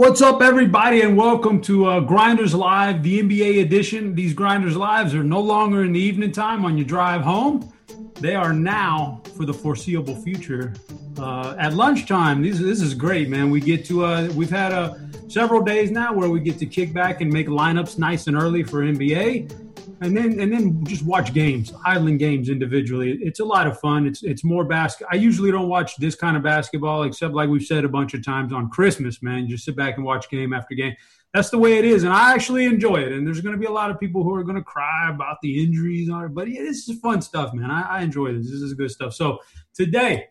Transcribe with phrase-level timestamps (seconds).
[0.00, 4.14] What's up, everybody, and welcome to uh, Grinders Live, the NBA edition.
[4.14, 7.70] These Grinders Lives are no longer in the evening time on your drive home.
[8.14, 10.72] They are now, for the foreseeable future,
[11.18, 12.42] uh, at lunchtime.
[12.42, 13.50] This, this is great, man.
[13.50, 14.94] We get to, uh, we've had uh,
[15.28, 18.62] several days now where we get to kick back and make lineups nice and early
[18.62, 19.69] for NBA
[20.00, 23.18] and then and then just watch games, idling games individually.
[23.20, 24.06] It's a lot of fun.
[24.06, 25.06] It's it's more basket.
[25.10, 28.24] I usually don't watch this kind of basketball, except like we've said a bunch of
[28.24, 29.22] times on Christmas.
[29.22, 30.94] Man, you just sit back and watch game after game.
[31.32, 33.12] That's the way it is, and I actually enjoy it.
[33.12, 35.36] And there's going to be a lot of people who are going to cry about
[35.42, 37.70] the injuries, but yeah, this is fun stuff, man.
[37.70, 38.46] I, I enjoy this.
[38.46, 39.14] This is good stuff.
[39.14, 39.38] So
[39.72, 40.26] today,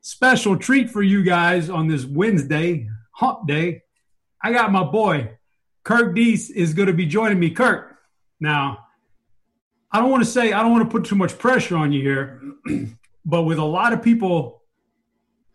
[0.00, 3.82] special treat for you guys on this Wednesday hump day.
[4.42, 5.38] I got my boy
[5.84, 7.50] Kirk Deese is going to be joining me.
[7.50, 7.98] Kirk,
[8.40, 8.81] now
[9.92, 12.00] I don't want to say I don't want to put too much pressure on you
[12.00, 12.40] here,
[13.24, 14.62] but with a lot of people,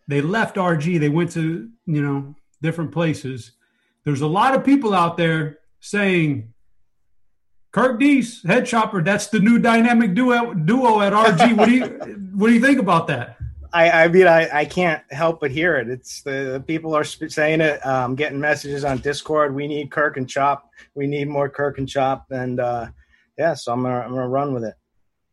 [0.07, 3.51] they left RG, they went to you know different places.
[4.03, 6.53] There's a lot of people out there saying
[7.71, 11.57] Kirk Deese, head chopper, that's the new dynamic duo duo at RG.
[11.57, 11.85] what do you
[12.35, 13.37] what do you think about that?
[13.73, 15.89] I, I mean, I, I can't help but hear it.
[15.89, 17.85] It's the, the people are saying it.
[17.85, 19.53] Um, getting messages on Discord.
[19.53, 20.71] We need Kirk and Chop.
[20.95, 22.27] We need more Kirk and Chop.
[22.31, 22.87] And uh,
[23.37, 24.75] yeah, so I'm gonna I'm gonna run with it.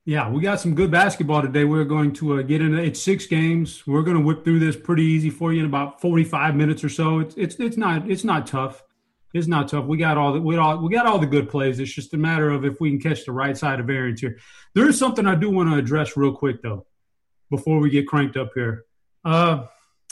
[0.06, 1.65] Yeah, we got some good basketball today.
[1.65, 3.87] We're going to uh, get into it's six games.
[3.87, 6.91] We're going to whip through this pretty easy for you in about 45 minutes or
[6.91, 7.20] so.
[7.20, 8.82] It's it's it's not it's not tough.
[9.32, 9.87] It's not tough.
[9.87, 11.81] We got all the we all we got all the good plays.
[11.81, 14.38] It's just a matter of if we can catch the right side of variance here.
[14.75, 16.87] There is something I do want to address real quick though,
[17.50, 18.84] before we get cranked up here.
[19.25, 19.66] Uh,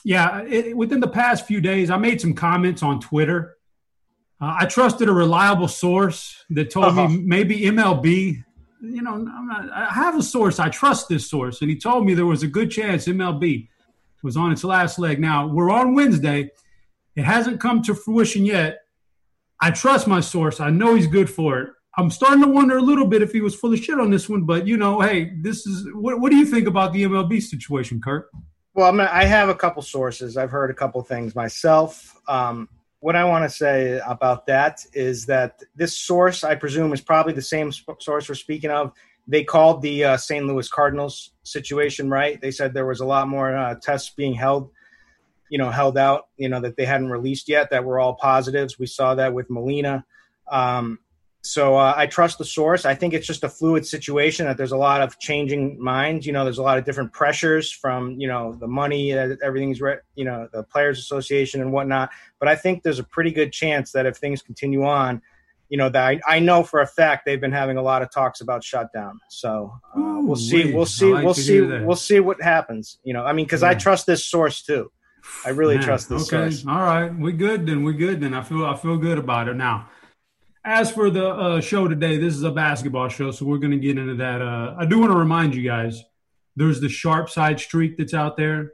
[0.05, 3.57] yeah, it, within the past few days, I made some comments on Twitter
[4.43, 7.09] uh, I trusted a reliable source that told uh-huh.
[7.09, 8.43] me maybe MLB.
[8.81, 10.59] You know, not, i have a source.
[10.59, 13.69] I trust this source, and he told me there was a good chance MLB
[14.23, 15.21] was on its last leg.
[15.21, 16.51] Now we're on Wednesday.
[17.15, 18.81] It hasn't come to fruition yet.
[19.61, 20.59] I trust my source.
[20.59, 21.71] I know he's good for it.
[21.97, 24.29] I'm starting to wonder a little bit if he was full of shit on this
[24.29, 27.41] one, but you know, hey, this is what, what do you think about the MLB
[27.43, 28.31] situation, Kirk?
[28.75, 30.37] Well, I, mean, I have a couple sources.
[30.37, 32.19] I've heard a couple things myself.
[32.27, 32.69] Um,
[33.03, 37.33] what I want to say about that is that this source, I presume, is probably
[37.33, 38.93] the same source we're speaking of.
[39.27, 40.47] They called the uh, St.
[40.47, 42.41] Louis Cardinals situation right.
[42.41, 44.71] They said there was a lot more uh, tests being held,
[45.49, 48.79] you know, held out, you know, that they hadn't released yet that were all positives.
[48.79, 50.05] We saw that with Molina.
[50.49, 51.01] Um,
[51.45, 52.85] so uh, I trust the source.
[52.85, 56.25] I think it's just a fluid situation that there's a lot of changing minds.
[56.25, 59.81] You know, there's a lot of different pressures from you know the money, uh, everything's
[59.81, 62.11] re- you know the players' association and whatnot.
[62.39, 65.21] But I think there's a pretty good chance that if things continue on,
[65.69, 68.13] you know that I, I know for a fact they've been having a lot of
[68.13, 69.19] talks about shutdown.
[69.29, 72.99] So uh, Ooh, we'll see, we'll see, like we'll see, we'll see what happens.
[73.03, 73.71] You know, I mean, because yeah.
[73.71, 74.93] I trust this source too.
[75.45, 76.53] I really Man, trust this okay.
[76.53, 76.67] source.
[76.69, 77.83] All right, we good then.
[77.83, 78.33] We good then.
[78.33, 79.89] I feel I feel good about it now
[80.65, 83.79] as for the uh, show today, this is a basketball show, so we're going to
[83.79, 84.41] get into that.
[84.41, 86.03] Uh, I do want to remind you guys
[86.55, 88.73] there's the sharp side streak that's out there,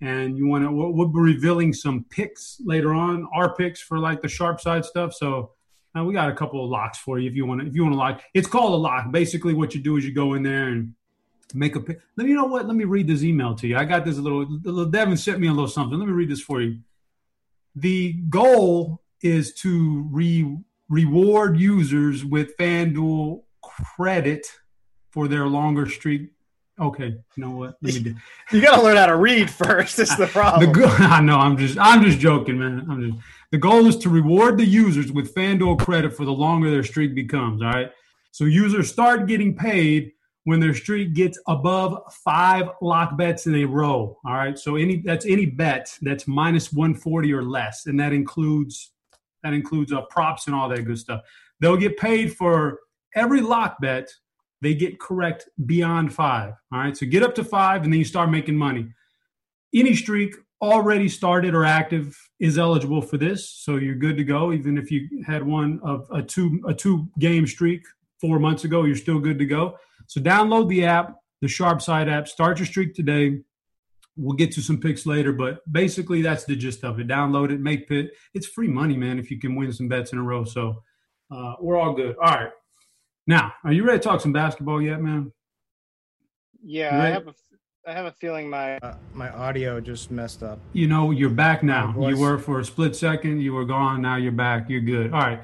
[0.00, 4.22] and you want to we'll, be revealing some picks later on, our picks for like
[4.22, 5.14] the sharp side stuff.
[5.14, 5.52] So
[5.96, 7.82] uh, we got a couple of locks for you if you want to if you
[7.82, 8.22] want to lock.
[8.34, 9.12] It's called a lock.
[9.12, 10.94] Basically, what you do is you go in there and
[11.54, 12.00] make a pick.
[12.16, 12.66] Let me you know what.
[12.66, 13.76] Let me read this email to you.
[13.76, 14.46] I got this little.
[14.62, 15.98] little Devin sent me a little something.
[15.98, 16.80] Let me read this for you.
[17.76, 20.58] The goal is to re
[20.90, 24.46] reward users with FanDuel credit
[25.10, 26.32] for their longer streak
[26.80, 27.76] Okay, you know what?
[27.82, 28.14] Let me do.
[28.52, 29.98] you got to learn how to read first.
[29.98, 30.72] That's the problem.
[30.72, 31.36] The go- I know.
[31.36, 31.78] I'm just.
[31.78, 32.86] I'm just joking, man.
[32.88, 33.24] I'm just.
[33.52, 37.14] The goal is to reward the users with FanDuel credit for the longer their streak
[37.14, 37.60] becomes.
[37.60, 37.90] All right.
[38.32, 40.12] So users start getting paid
[40.44, 44.16] when their streak gets above five lock bets in a row.
[44.24, 44.58] All right.
[44.58, 48.92] So any that's any bet that's minus 140 or less, and that includes
[49.42, 51.22] that includes uh, props and all that good stuff.
[51.60, 52.80] They'll get paid for
[53.14, 54.10] every lock bet
[54.62, 56.54] they get correct beyond five.
[56.72, 56.96] All right.
[56.96, 58.88] So get up to five and then you start making money.
[59.74, 63.48] Any streak already started or active is eligible for this.
[63.48, 64.52] So you're good to go.
[64.52, 67.82] Even if you had one of a two a two game streak
[68.20, 69.76] four months ago, you're still good to go.
[70.06, 73.40] So download the app, the Sharp Side app, start your streak today.
[74.20, 77.08] We'll get to some picks later, but basically that's the gist of it.
[77.08, 78.10] Download it, make pit.
[78.34, 80.44] It's free money, man, if you can win some bets in a row.
[80.44, 80.82] So
[81.34, 82.16] uh, we're all good.
[82.22, 82.50] All right.
[83.26, 85.32] Now, are you ready to talk some basketball yet, man?
[86.62, 87.34] Yeah, I have a,
[87.86, 90.58] I have a feeling my uh, my audio just messed up.
[90.74, 91.94] You know, you're back now.
[91.98, 94.02] You were for a split second, you were gone.
[94.02, 94.68] Now you're back.
[94.68, 95.14] You're good.
[95.14, 95.42] All right.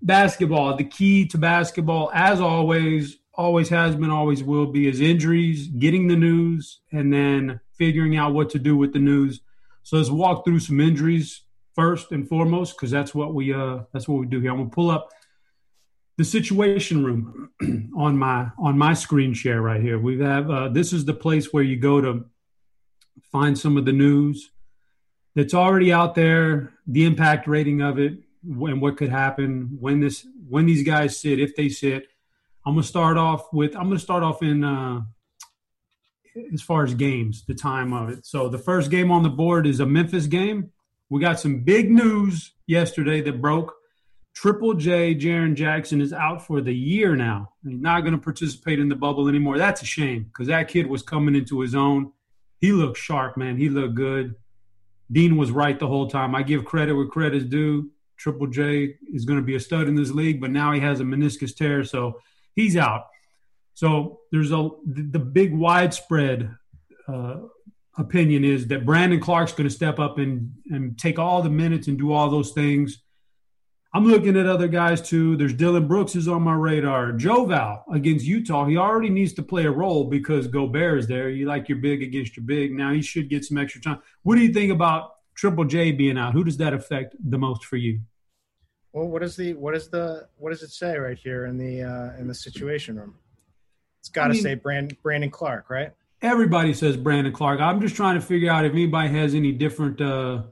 [0.00, 0.76] Basketball.
[0.76, 6.08] The key to basketball, as always, always has been, always will be, is injuries, getting
[6.08, 9.40] the news, and then figuring out what to do with the news.
[9.84, 11.42] So let's walk through some injuries
[11.74, 14.50] first and foremost, because that's what we uh that's what we do here.
[14.50, 15.10] I'm gonna pull up
[16.18, 17.50] the situation room
[17.96, 19.98] on my on my screen share right here.
[19.98, 22.26] We have uh, this is the place where you go to
[23.30, 24.50] find some of the news
[25.36, 30.26] that's already out there, the impact rating of it, and what could happen when this
[30.48, 32.08] when these guys sit, if they sit.
[32.68, 35.00] I'm gonna start off with I'm gonna start off in uh,
[36.52, 38.26] as far as games, the time of it.
[38.26, 40.70] So the first game on the board is a Memphis game.
[41.08, 43.74] We got some big news yesterday that broke
[44.34, 47.54] Triple J, Jaren Jackson, is out for the year now.
[47.66, 49.56] He's not going to participate in the bubble anymore.
[49.56, 52.12] That's a shame because that kid was coming into his own.
[52.60, 53.56] He looked sharp, man.
[53.56, 54.34] He looked good.
[55.10, 56.34] Dean was right the whole time.
[56.34, 57.90] I give credit where credit is due.
[58.18, 61.00] Triple J is going to be a stud in this league, but now he has
[61.00, 62.20] a meniscus tear, so
[62.58, 63.06] he's out.
[63.74, 66.54] So there's a the big widespread
[67.06, 67.36] uh,
[67.96, 71.88] opinion is that Brandon Clarke's going to step up and and take all the minutes
[71.88, 72.98] and do all those things
[73.94, 75.36] I'm looking at other guys too.
[75.36, 77.12] There's Dillon Brooks is on my radar.
[77.12, 78.66] Joe Val against Utah.
[78.66, 81.30] He already needs to play a role because Gobert is there.
[81.30, 82.72] You like your big against your big.
[82.72, 84.00] Now he should get some extra time.
[84.24, 86.34] What do you think about Triple J being out?
[86.34, 88.00] Who does that affect the most for you?
[88.98, 91.82] Well, what is the what is the what does it say right here in the
[91.82, 93.14] uh, in the situation room?
[94.00, 95.92] It's got to I mean, say Brand, Brandon Clarke, right?
[96.20, 97.60] Everybody says Brandon Clarke.
[97.60, 100.00] I'm just trying to figure out if anybody has any different.
[100.00, 100.42] Uh,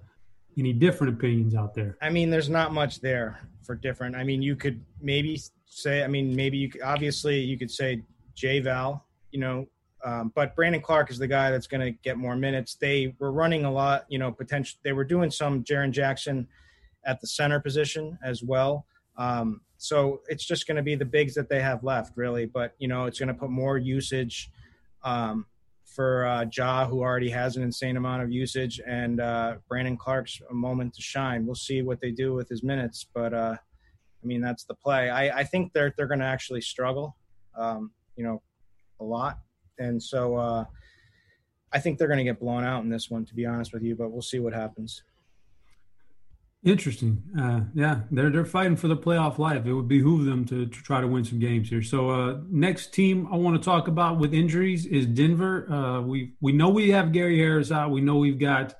[0.59, 1.99] any different opinions out there?
[2.01, 4.17] I mean, there's not much there for different.
[4.17, 8.01] I mean, you could maybe say, I mean, maybe you could, obviously you could say
[8.35, 9.67] J Val, you know,
[10.03, 12.75] um, but Brandon Clarke is the guy that's going to get more minutes.
[12.75, 14.79] They were running a lot, you know, potential.
[14.83, 16.49] They were doing some Jaren Jackson
[17.07, 18.87] at the center position as well.
[19.17, 22.47] Um, so it's just going to be the bigs that they have left, really.
[22.47, 24.51] But you know, it's going to put more usage
[25.03, 25.47] um,
[25.85, 30.41] for uh, Ja, who already has an insane amount of usage, and uh, Brandon Clarke's
[30.51, 31.47] a moment to shine.
[31.47, 35.11] We'll see what they do with his minutes, but uh, I mean that's the play.
[35.11, 37.17] I, I think they're they're going to actually struggle,
[37.57, 38.43] um, you know,
[39.01, 39.39] a lot,
[39.79, 40.65] and so uh,
[41.73, 43.83] I think they're going to get blown out in this one, to be honest with
[43.83, 43.95] you.
[43.95, 45.03] But we'll see what happens.
[46.67, 47.23] Interesting.
[47.39, 49.67] Uh, yeah, they're they're fighting for the playoff life.
[49.67, 51.81] It would behoove them to, to try to win some games here.
[51.81, 55.73] So uh, next team I want to talk about with injuries is Denver.
[55.73, 57.93] Uh, we we know we have Gary Harris out.
[57.93, 58.75] We know we've got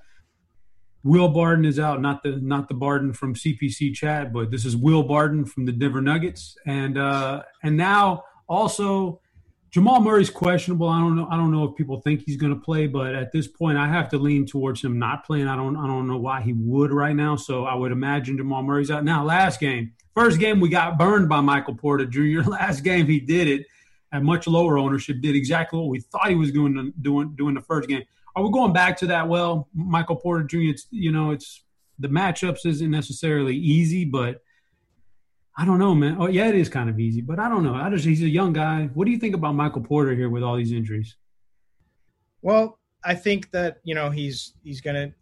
[1.05, 2.01] Will Barton is out.
[2.01, 5.71] Not the not the Barton from CPC chat, but this is Will Barton from the
[5.73, 6.57] Denver Nuggets.
[6.67, 9.21] And uh, and now also
[9.77, 10.89] Jamal Murray's questionable.
[10.89, 11.29] I don't know.
[11.31, 13.87] I don't know if people think he's going to play, but at this point, I
[13.87, 15.49] have to lean towards him not playing.
[15.49, 15.77] I don't.
[15.77, 17.37] I don't know why he would right now.
[17.37, 19.05] So I would imagine Jamal Murray's out.
[19.05, 22.41] Now, last game, first game, we got burned by Michael Porter Jr.
[22.49, 23.67] Last game, he did it
[24.15, 25.21] at much lower ownership.
[25.21, 26.95] Did exactly what we thought he was doing.
[27.03, 28.05] Doing doing the first game.
[28.35, 29.29] Are we going back to that?
[29.29, 30.71] Well, Michael Porter Jr.
[30.71, 31.65] It's you know it's
[31.99, 34.41] the matchups isn't necessarily easy, but
[35.59, 36.17] I don't know, man.
[36.21, 37.75] Oh, yeah, it is kind of easy, but I don't know.
[37.75, 38.91] I just he's a young guy.
[38.93, 41.17] What do you think about Michael Porter here with all these injuries?
[42.43, 45.13] Well, I think that you know he's he's gonna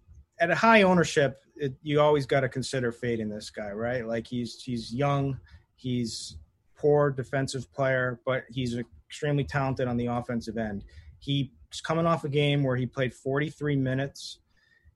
[0.41, 1.41] at a high ownership.
[1.57, 4.05] It, you always got to consider fading this guy, right?
[4.07, 5.39] Like he's he's young,
[5.77, 6.37] he's
[6.77, 8.77] poor defensive player, but he's
[9.09, 10.85] extremely talented on the offensive end.
[11.21, 11.49] He's
[11.85, 14.41] coming off a game where he played 43 minutes.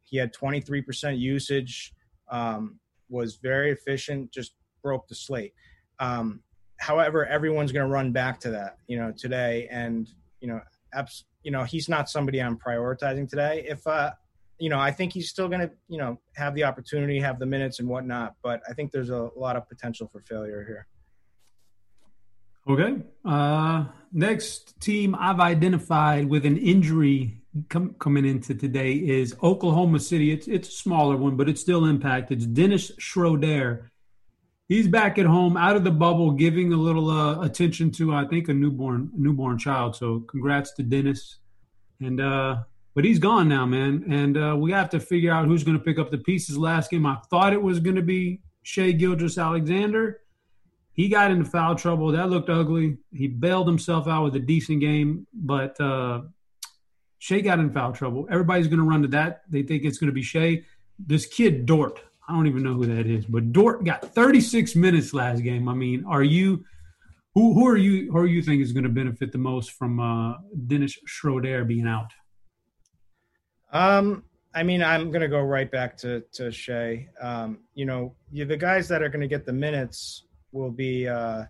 [0.02, 1.95] He had 23% usage.
[2.30, 4.52] Um, was very efficient, just
[4.88, 5.52] broke the slate.
[6.00, 6.40] Um,
[6.78, 9.68] however, everyone's going to run back to that, you know, today.
[9.71, 10.09] And
[10.40, 10.61] you know,
[10.95, 13.66] abs- you know, he's not somebody I'm prioritizing today.
[13.68, 14.12] If uh,
[14.59, 17.47] you know, I think he's still going to, you know, have the opportunity, have the
[17.47, 18.35] minutes and whatnot.
[18.42, 20.87] But I think there's a lot of potential for failure here.
[22.66, 23.02] Okay.
[23.25, 30.33] Uh, next team I've identified with an injury com- coming into today is Oklahoma City.
[30.33, 32.38] It's it's a smaller one, but it's still impacted.
[32.38, 33.90] It's Dennis Schroeder.
[34.68, 38.26] He's back at home, out of the bubble, giving a little uh, attention to I
[38.26, 39.96] think a newborn newborn child.
[39.96, 41.38] So congrats to Dennis.
[42.00, 42.58] And uh,
[42.94, 44.04] but he's gone now, man.
[44.10, 46.58] And uh, we have to figure out who's going to pick up the pieces.
[46.58, 50.20] Last game, I thought it was going to be Shai Gilgeous-Alexander
[50.98, 52.10] he got into foul trouble.
[52.10, 52.96] That looked ugly.
[53.12, 56.22] He bailed himself out with a decent game, but uh,
[57.20, 58.26] Shai got in foul trouble.
[58.28, 59.42] Everybody's going to run to that.
[59.48, 60.64] They think it's going to be Shai.
[60.98, 65.14] This kid Dort, I don't even know who that is, but Dort got 36 minutes
[65.14, 65.68] last game.
[65.68, 66.64] I mean, are you
[67.35, 69.99] who who are you who are you think is going to benefit the most from
[69.99, 70.35] uh,
[70.66, 72.11] Dennis Schroeder being out?
[73.73, 77.08] Um, I mean, I'm going to go right back to to Shai.
[77.20, 81.08] Um, you know, you, the guys that are going to get the minutes will be
[81.08, 81.44] uh,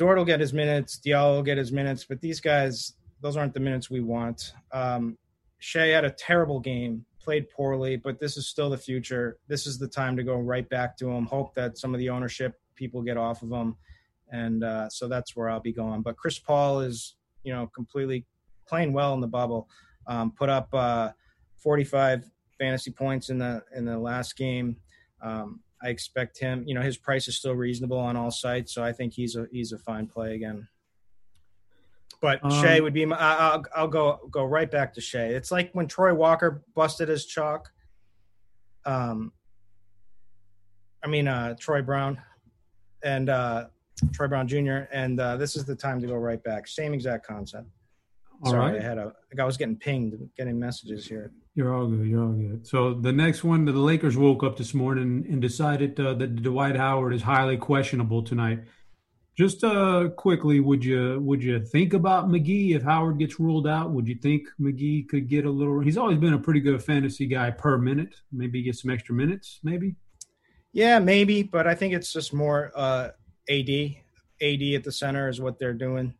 [0.00, 3.52] Dort will get his minutes, Diallo will get his minutes, but these guys, those aren't
[3.52, 4.54] the minutes we want.
[4.72, 5.18] Um,
[5.58, 9.38] Shai had a terrible game, played poorly, but this is still the future.
[9.48, 11.26] This is the time to go right back to him.
[11.26, 13.76] Hope that some of the ownership people get off of him,
[14.30, 16.02] and uh, so that's where I'll be going.
[16.02, 18.26] But Chris Paul is, you know, completely
[18.66, 19.68] playing well in the bubble.
[20.06, 21.10] Um, put up uh,
[21.58, 24.76] 45 fantasy points in the in the last game.
[25.22, 26.64] Um, I expect him.
[26.66, 29.46] You know, his price is still reasonable on all sites, so I think he's a
[29.50, 30.68] he's a fine play again.
[32.20, 33.06] But um, Shai would be.
[33.06, 35.26] My, I'll I'll go go right back to Shai.
[35.26, 37.70] It's like when Troy Walker busted his chalk.
[38.84, 39.32] Um,
[41.02, 42.20] I mean uh, Troy Brown,
[43.02, 43.66] and uh,
[44.12, 44.84] Troy Brown Jr.
[44.92, 46.66] And uh, this is the time to go right back.
[46.68, 47.66] Same exact concept.
[48.42, 48.80] All Sorry, right.
[48.80, 49.12] I had a.
[49.38, 51.32] I was getting pinged, getting messages here.
[51.54, 52.06] You're all good.
[52.06, 52.66] You're all good.
[52.66, 56.76] So the next one, the Lakers woke up this morning and decided uh, that Dwight
[56.76, 58.60] Howard is highly questionable tonight.
[59.40, 63.90] Just uh, quickly, would you would you think about McGee if Howard gets ruled out?
[63.90, 65.80] Would you think McGee could get a little?
[65.80, 68.16] He's always been a pretty good fantasy guy per minute.
[68.30, 69.58] Maybe get some extra minutes.
[69.62, 69.94] Maybe.
[70.74, 73.12] Yeah, maybe, but I think it's just more uh,
[73.48, 73.70] AD.
[74.42, 76.12] AD at the center is what they're doing.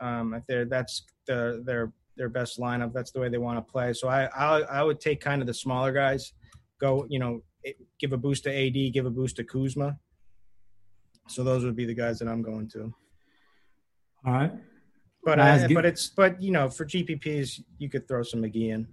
[0.00, 2.94] Um, if they're that's the, their their best lineup.
[2.94, 3.92] That's the way they want to play.
[3.92, 6.32] So I, I, I would take kind of the smaller guys,
[6.80, 7.42] go you know
[7.98, 9.98] give a boost to AD, give a boost to Kuzma.
[11.28, 12.94] So those would be the guys that I'm going to.
[14.26, 14.52] All right.
[15.24, 18.86] But I, but it's but you know for GPPs you could throw some McGee in.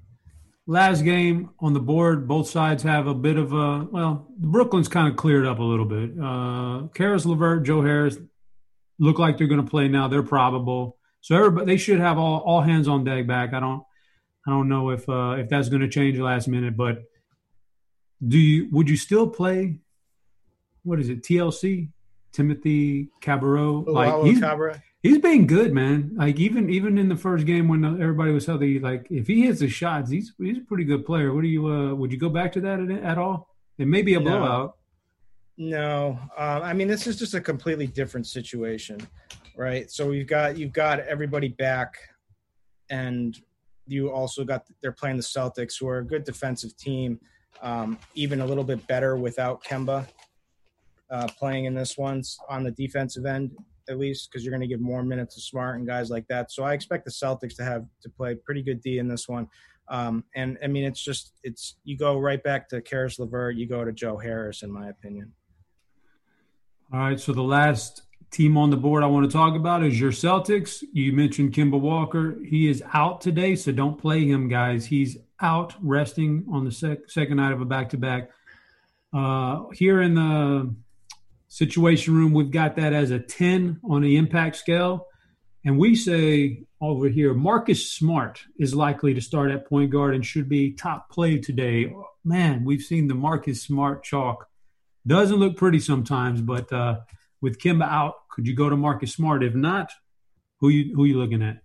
[0.65, 4.27] Last game on the board, both sides have a bit of a well.
[4.37, 6.11] Brooklyn's kind of cleared up a little bit.
[6.21, 8.17] Uh, Caris LeVert, Joe Harris
[8.97, 10.07] look like they're going to play now.
[10.07, 10.97] They're probable.
[11.19, 13.53] So everybody they should have all, all hands on deck back.
[13.53, 13.83] I don't
[14.47, 17.03] I don't know if uh, if that's going to change last minute, but
[18.25, 19.79] do you would you still play?
[20.83, 21.23] What is it?
[21.23, 21.89] TLC
[22.31, 23.83] Timothy Cabarro.
[23.87, 24.43] Oh, like he's,
[25.01, 26.11] he's been good, man.
[26.15, 29.59] Like even even in the first game when everybody was healthy, like if he hits
[29.59, 31.33] the shots, he's he's a pretty good player.
[31.33, 33.47] What do you uh, would you go back to that at, at all?
[33.77, 34.77] It may be a blowout.
[35.57, 39.07] No, um, I mean this is just a completely different situation
[39.55, 39.91] right?
[39.91, 41.95] So you've got you've got everybody back,
[42.89, 43.37] and
[43.87, 47.19] you also got they're playing the Celtics, who are a good defensive team,
[47.61, 50.07] um, even a little bit better without Kemba
[51.11, 53.51] uh, playing in this one on the defensive end
[53.89, 56.51] at least because you're going to give more minutes to Smart and guys like that.
[56.51, 59.47] So I expect the Celtics to have to play pretty good D in this one.
[59.89, 63.67] Um, and I mean, it's just it's you go right back to Caris LeVert, you
[63.67, 65.33] go to Joe Harris, in my opinion.
[66.93, 69.99] All right, so the last team on the board I want to talk about is
[69.99, 70.83] your Celtics.
[70.93, 72.37] You mentioned Kemba Walker.
[72.45, 74.85] He is out today, so don't play him, guys.
[74.85, 78.29] He's out resting on the sec- second night of a back to back.
[79.73, 80.73] Here in the
[81.51, 85.07] situation room, we've got that as a 10 on the impact scale.
[85.65, 90.25] And we say over here, Marcus Smart is likely to start at point guard and
[90.25, 91.93] should be top play today.
[92.23, 94.47] Man, we've seen the Marcus Smart chalk.
[95.05, 97.01] Doesn't look pretty sometimes, but uh,
[97.41, 99.43] with Kemba out, could you go to Marcus Smart?
[99.43, 99.91] If not,
[100.61, 101.61] who you who you looking at?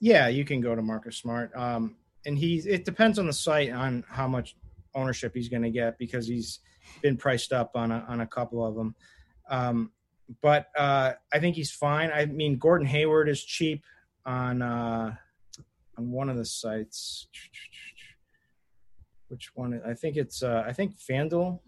[0.00, 1.50] Yeah, you can go to Marcus Smart.
[1.56, 1.96] Um,
[2.26, 4.54] and he's it depends on the site on how much
[4.94, 6.60] ownership he's going to get because he's
[7.02, 8.94] been priced up on a, on a couple of them.
[9.50, 9.92] Um,
[10.42, 12.10] but uh, I think he's fine.
[12.12, 13.84] I mean, Gordon Hayward is cheap
[14.26, 15.14] on uh,
[15.96, 17.28] on one of the sites.
[19.28, 19.80] Which one?
[19.86, 21.60] I think it's uh, I think FanDuel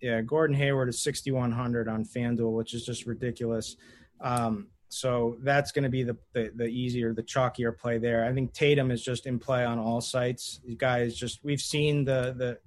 [0.00, 3.76] yeah, Gordon Hayward is 6,100 on FanDuel, which is just ridiculous.
[4.20, 8.24] Um, so that's going to be the, the, the easier, the chalkier play there.
[8.24, 10.60] I think Tatum is just in play on all sites.
[10.64, 12.58] The guy is just we've seen the the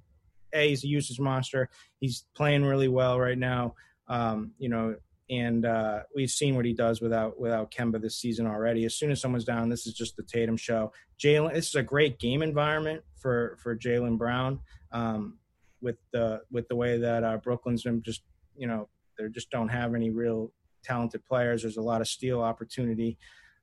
[0.53, 1.69] a he's a usage monster.
[1.99, 3.75] He's playing really well right now.
[4.07, 4.95] Um, you know,
[5.29, 8.85] and uh, we've seen what he does without without Kemba this season already.
[8.85, 10.91] As soon as someone's down, this is just the Tatum show.
[11.21, 14.59] Jalen, this is a great game environment for for Jaylen Brown
[14.91, 15.39] um,
[15.81, 18.21] with the with the way that uh, Brooklyn's been just
[18.55, 20.51] you know they just don't have any real
[20.83, 21.61] talented players.
[21.61, 23.17] There's a lot of steal opportunity,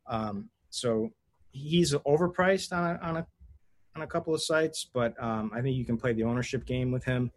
[0.06, 1.10] um, so
[1.52, 3.26] he's overpriced on a, on a
[3.96, 6.90] on a couple of sites, but um, I think you can play the ownership game
[6.90, 7.30] with him.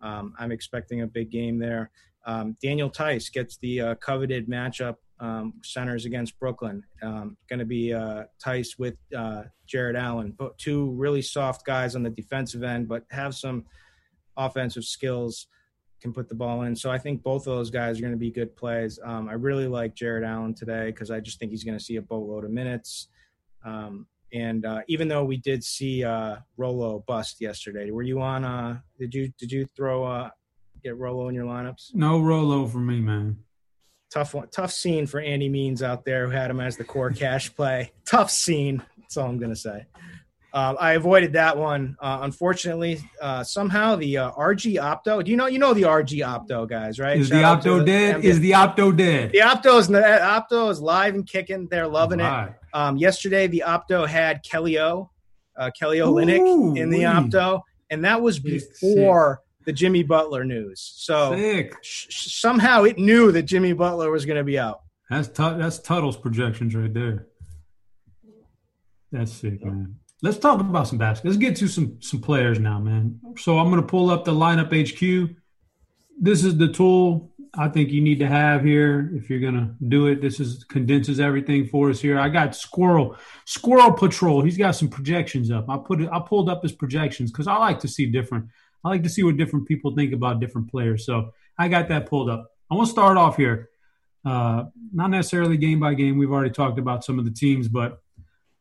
[0.00, 1.90] Um, I'm expecting a big game there.
[2.26, 6.82] Um, Daniel Theis gets the uh, coveted matchup um, centers against Brooklyn.
[7.02, 11.96] Um, going to be uh, Theis with uh, Jarrett Allen, but two really soft guys
[11.96, 13.64] on the defensive end, but have some
[14.36, 15.46] offensive skills,
[16.00, 16.76] can put the ball in.
[16.76, 18.98] So I think both of those guys are going to be good plays.
[19.02, 21.96] Um, I really like Jarrett Allen today because I just think he's going to see
[21.96, 23.08] a boatload of minutes.
[23.64, 28.44] Um, and uh, even though we did see uh, Rolo bust yesterday, were you on?
[28.44, 30.30] Uh, did you did you throw uh,
[30.84, 31.94] get Rolo in your lineups?
[31.94, 33.38] No Rolo for me, man.
[34.10, 37.10] Tough one, tough scene for Andy Means out there who had him as the core
[37.10, 37.92] cash play.
[38.04, 38.82] Tough scene.
[38.98, 39.86] That's all I'm gonna say.
[40.56, 41.98] Uh, I avoided that one.
[42.00, 45.22] Uh, unfortunately, uh, somehow the uh, RG Opto.
[45.22, 47.18] Do you know you know the RG Opto guys, right?
[47.18, 48.24] Is Shout the Opto dead?
[48.24, 49.32] Is the Opto dead?
[49.32, 51.68] The Opto is Opto is live and kicking.
[51.70, 52.48] They're loving right.
[52.48, 52.54] it.
[52.72, 55.10] Um, yesterday, the Opto had Kelly O,
[55.58, 57.60] uh, Kelly Olynyk in the Opto,
[57.90, 60.80] and that was before the Jimmy Butler news.
[60.96, 61.36] So
[61.82, 64.80] sh- somehow it knew that Jimmy Butler was going to be out.
[65.10, 67.26] That's tu- that's Tuttle's projections right there.
[69.12, 69.96] That's sick, man.
[70.22, 71.32] Let's talk about some basketball.
[71.32, 73.20] Let's get to some some players now, man.
[73.38, 75.36] So I'm going to pull up the lineup HQ.
[76.18, 79.74] This is the tool I think you need to have here if you're going to
[79.88, 80.20] do it.
[80.20, 82.18] This is condenses everything for us here.
[82.18, 84.42] I got Squirrel Squirrel Patrol.
[84.42, 85.68] He's got some projections up.
[85.68, 86.08] I put it.
[86.10, 88.46] I pulled up his projections because I like to see different
[88.84, 91.04] I like to see what different people think about different players.
[91.04, 92.52] So I got that pulled up.
[92.70, 93.70] I want to start off here.
[94.24, 96.18] Uh, not necessarily game by game.
[96.18, 98.00] We've already talked about some of the teams, but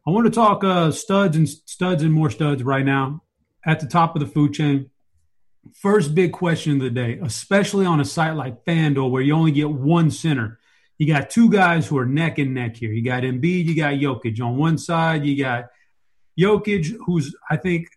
[0.07, 3.23] I want to talk uh, studs and studs and more studs right now
[3.65, 4.91] at the top of the food chain.
[5.73, 9.51] First big question of the day, especially on a site like FanDuel where you only
[9.51, 10.59] get one center.
[10.99, 12.91] You got two guys who are neck and neck here.
[12.91, 14.39] You got Embiid, you got Jokic.
[14.39, 15.65] On one side, you got
[16.39, 17.87] Jokic, who's I think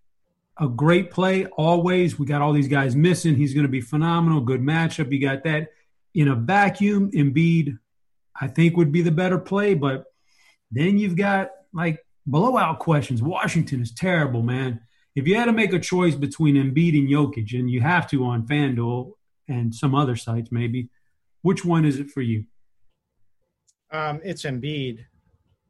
[0.58, 2.18] a great play always.
[2.18, 3.36] We got all these guys missing.
[3.36, 4.40] He's going to be phenomenal.
[4.40, 5.12] Good matchup.
[5.12, 5.68] You got that
[6.14, 7.10] in a vacuum.
[7.12, 7.78] Embiid,
[8.34, 9.74] I think, would be the better play.
[9.74, 10.06] But
[10.72, 13.22] then you've got like blowout questions.
[13.22, 14.80] Washington is terrible, man.
[15.14, 18.24] If you had to make a choice between Embiid and Jokic, and you have to
[18.24, 19.12] on FanDuel
[19.48, 20.90] and some other sites maybe,
[21.42, 22.44] which one is it for you?
[23.90, 25.04] Um, it's Embiid,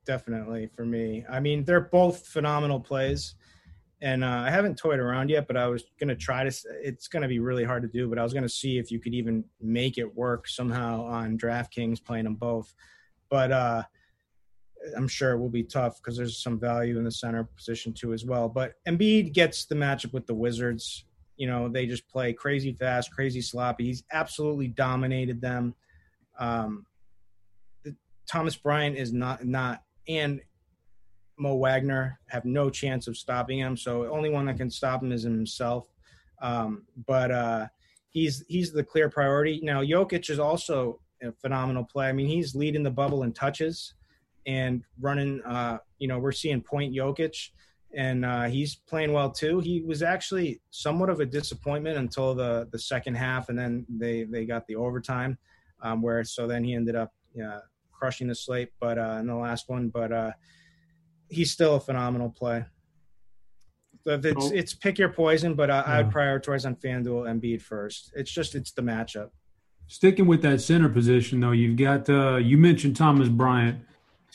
[0.04, 1.24] definitely for me.
[1.30, 3.34] I mean, they're both phenomenal plays
[4.00, 6.52] and uh, I haven't toyed around yet, but I was gonna try to.
[6.82, 9.14] It's gonna be really hard to do, but I was gonna see if you could
[9.14, 12.72] even make it work somehow on DraftKings playing them both.
[13.28, 13.82] But uh,
[14.96, 18.12] I'm sure it will be tough because there's some value in the center position too
[18.12, 18.48] as well.
[18.48, 21.04] But Embiid gets the matchup with the Wizards.
[21.36, 23.84] You know, they just play crazy fast, crazy sloppy.
[23.84, 25.74] He's absolutely dominated them.
[26.38, 26.86] Um,
[28.30, 30.40] Thomas Bryant is not not and
[31.38, 33.76] Mo Wagner have no chance of stopping him.
[33.76, 35.88] So only one that can stop him is himself.
[36.42, 37.66] Um, but uh,
[38.10, 39.60] he's he's the clear priority.
[39.62, 42.08] Now Jokic is also a phenomenal play.
[42.08, 43.94] I mean, he's leading the bubble in touches
[44.48, 45.40] and running.
[45.42, 47.50] Uh, you know, we're seeing point Jokic,
[47.94, 49.60] and uh, he's playing well too.
[49.60, 54.24] He was actually somewhat of a disappointment until the the second half, and then they
[54.24, 55.38] they got the overtime,
[55.82, 57.12] um, where so then he ended up
[57.92, 58.70] crushing the slate.
[58.80, 60.32] But uh, in the last one, but uh,
[61.28, 62.64] he's still a phenomenal play.
[64.04, 65.98] So if it's it's pick your poison, but I, yeah.
[65.98, 68.12] I'd prioritize on FanDuel and Embiid first.
[68.16, 69.28] It's just it's the matchup.
[69.88, 73.84] Sticking with that center position though, you've got uh, you mentioned Thomas Bryant.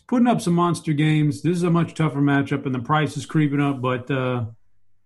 [0.07, 1.41] Putting up some monster games.
[1.41, 3.81] This is a much tougher matchup, and the price is creeping up.
[3.81, 4.45] But uh,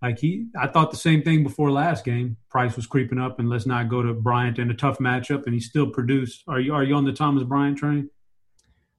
[0.02, 2.38] like he, I thought the same thing before last game.
[2.50, 5.54] Price was creeping up, and let's not go to Bryant in a tough matchup, and
[5.54, 6.44] he still produced.
[6.48, 8.10] Are you are you on the Thomas Bryant train?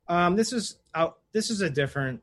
[0.09, 2.21] Um, this is uh, this is a different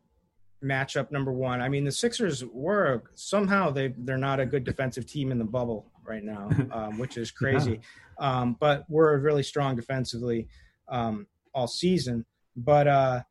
[0.64, 1.62] matchup number one.
[1.62, 5.46] I mean, the Sixers were somehow they they're not a good defensive team in the
[5.46, 7.80] bubble right now, um, which is crazy.
[8.20, 8.40] Yeah.
[8.40, 10.48] Um, but we're really strong defensively
[10.88, 12.26] um, all season.
[12.56, 13.22] But uh,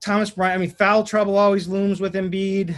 [0.00, 2.74] Thomas Bryant, I mean, foul trouble always looms with Embiid.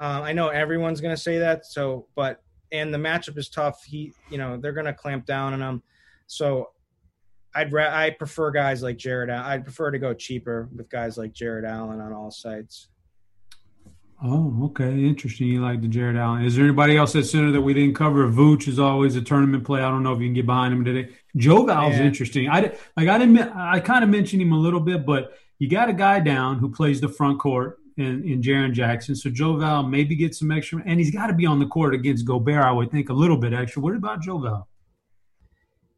[0.00, 1.66] Uh, I know everyone's going to say that.
[1.66, 3.84] So, but and the matchup is tough.
[3.84, 5.82] He, you know, they're going to clamp down on him.
[6.26, 6.70] So
[7.54, 9.30] I'd ra- I prefer guys like Jarrett.
[9.30, 12.88] I'd prefer to go cheaper with guys like Jarrett Allen on all sites.
[14.22, 15.48] Oh, okay, interesting.
[15.48, 16.44] You like the Jarrett Allen.
[16.44, 18.26] Is there anybody else at center that we didn't cover?
[18.28, 19.82] Vooch is always a tournament play.
[19.82, 21.14] I don't know if you can get behind him today.
[21.36, 22.04] Joe Val's yeah.
[22.04, 22.48] interesting.
[22.48, 25.88] I like I didn't I kind of mentioned him a little bit, but you got
[25.88, 29.16] a guy down who plays the front court in, in Jaren Jackson.
[29.16, 31.94] So Joe Val maybe get some extra, and he's got to be on the court
[31.94, 32.62] against Gobert.
[32.62, 33.80] I would think a little bit extra.
[33.80, 34.68] What about Joe Val?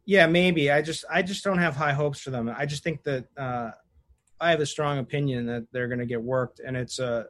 [0.05, 0.71] Yeah, maybe.
[0.71, 2.49] I just I just don't have high hopes for them.
[2.57, 3.73] I just think that uh,
[4.41, 7.27] I have a strong opinion that they're going to get worked, and it's a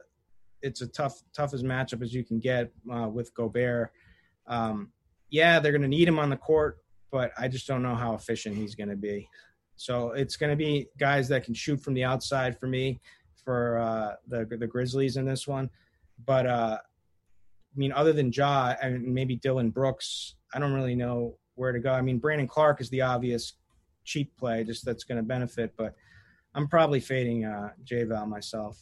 [0.61, 3.91] it's a tough toughest matchup as you can get uh, with Gobert.
[4.45, 4.91] Um,
[5.31, 6.77] yeah, they're going to need him on the court,
[7.11, 9.27] but I just don't know how efficient he's going to be.
[9.77, 12.99] So it's going to be guys that can shoot from the outside for me
[13.45, 15.69] for uh, the the Grizzlies in this one.
[16.25, 21.37] But uh, I mean, other than Ja and maybe Dillon Brooks, I don't really know
[21.55, 21.93] where to go.
[21.93, 23.53] I mean, Brandon Clarke is the obvious
[24.03, 25.73] cheap play, just that's going to benefit.
[25.77, 25.95] But
[26.55, 28.79] I'm probably fading uh, J Val myself.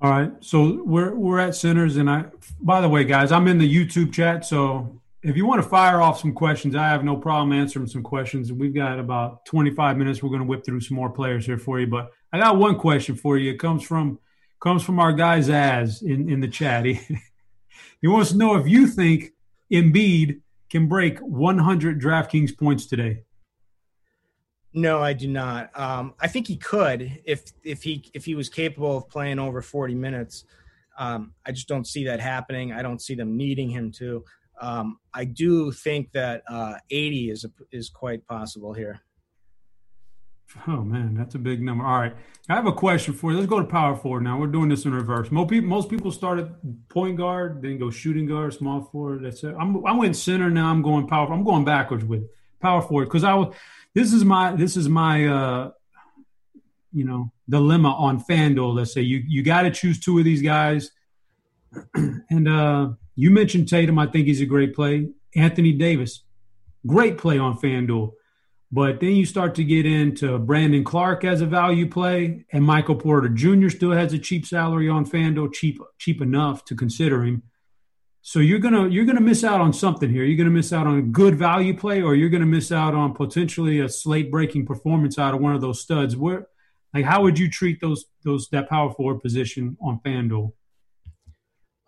[0.00, 2.24] All right, so we're we're at centers, and I.
[2.62, 6.00] By the way, guys, I'm in the YouTube chat, so if you want to fire
[6.00, 8.50] off some questions, I have no problem answering some questions.
[8.50, 10.22] And We've got about 25 minutes.
[10.22, 12.78] We're going to whip through some more players here for you, but I got one
[12.78, 13.52] question for you.
[13.52, 14.18] It comes from
[14.60, 16.84] comes from our guy Zaz in in the chat.
[16.84, 17.00] He,
[18.00, 19.32] he wants to know if you think
[19.70, 23.24] Embiid can break 100 DraftKings points today.
[24.72, 25.76] No, I do not.
[25.78, 29.60] Um, I think he could if if he if he was capable of playing over
[29.60, 30.44] 40 minutes.
[30.98, 32.72] Um, I just don't see that happening.
[32.72, 34.24] I don't see them needing him to.
[34.60, 39.00] Um, I do think that uh, 80 is a, is quite possible here.
[40.66, 41.84] Oh man, that's a big number.
[41.84, 42.12] All right,
[42.48, 43.36] I have a question for you.
[43.36, 44.38] Let's go to power forward now.
[44.38, 45.30] We're doing this in reverse.
[45.30, 46.52] Most people, most people started
[46.88, 49.24] point guard, then go shooting guard, small forward.
[49.24, 49.54] That's it.
[49.58, 50.50] I'm, I went center.
[50.50, 51.32] Now I'm going power.
[51.32, 52.28] I'm going backwards with
[52.60, 53.54] power forward because I was
[53.94, 55.70] this is my this is my uh,
[56.92, 58.74] you know dilemma on FanDuel.
[58.74, 60.90] Let's say you you got to choose two of these guys,
[61.94, 62.90] and uh,
[63.20, 63.98] you mentioned Tatum.
[63.98, 65.06] I think he's a great play.
[65.36, 66.24] Anthony Davis,
[66.86, 68.12] great play on FanDuel.
[68.72, 72.94] But then you start to get into Brandon Clarke as a value play, and Michael
[72.94, 73.68] Porter Jr.
[73.68, 77.42] still has a cheap salary on FanDuel, cheap cheap enough to consider him.
[78.22, 80.24] So you're gonna you're gonna miss out on something here.
[80.24, 83.12] You're gonna miss out on a good value play, or you're gonna miss out on
[83.12, 86.16] potentially a slate breaking performance out of one of those studs.
[86.16, 86.46] Where,
[86.94, 90.52] like, how would you treat those those that power forward position on FanDuel?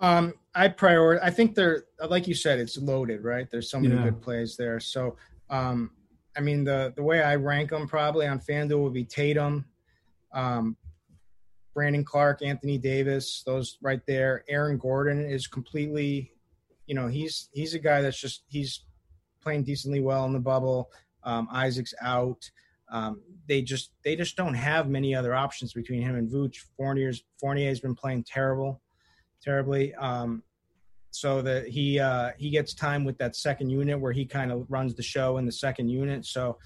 [0.00, 1.22] Um, I prior.
[1.22, 3.48] I think they're like you said, it's loaded, right?
[3.50, 4.04] There's so many yeah.
[4.04, 4.80] good plays there.
[4.80, 5.16] So,
[5.50, 5.90] um,
[6.36, 9.64] I mean, the the way I rank them probably on FanDuel would be Tatum,
[10.32, 10.76] um,
[11.74, 14.44] Brandon Clarke, Anthony Davis, those right there.
[14.48, 16.32] Aaron Gordon is completely,
[16.86, 18.84] you know, he's he's a guy that's just he's
[19.42, 20.90] playing decently well in the bubble.
[21.24, 22.50] Um, Isaac's out.
[22.90, 26.56] Um, they just they just don't have many other options between him and Vooch.
[26.76, 28.82] Fournier's Fournier's been playing terrible,
[29.42, 29.94] terribly.
[29.94, 30.42] Um,
[31.12, 34.66] so that he uh, he gets time with that second unit where he kind of
[34.70, 36.24] runs the show in the second unit.
[36.24, 36.58] So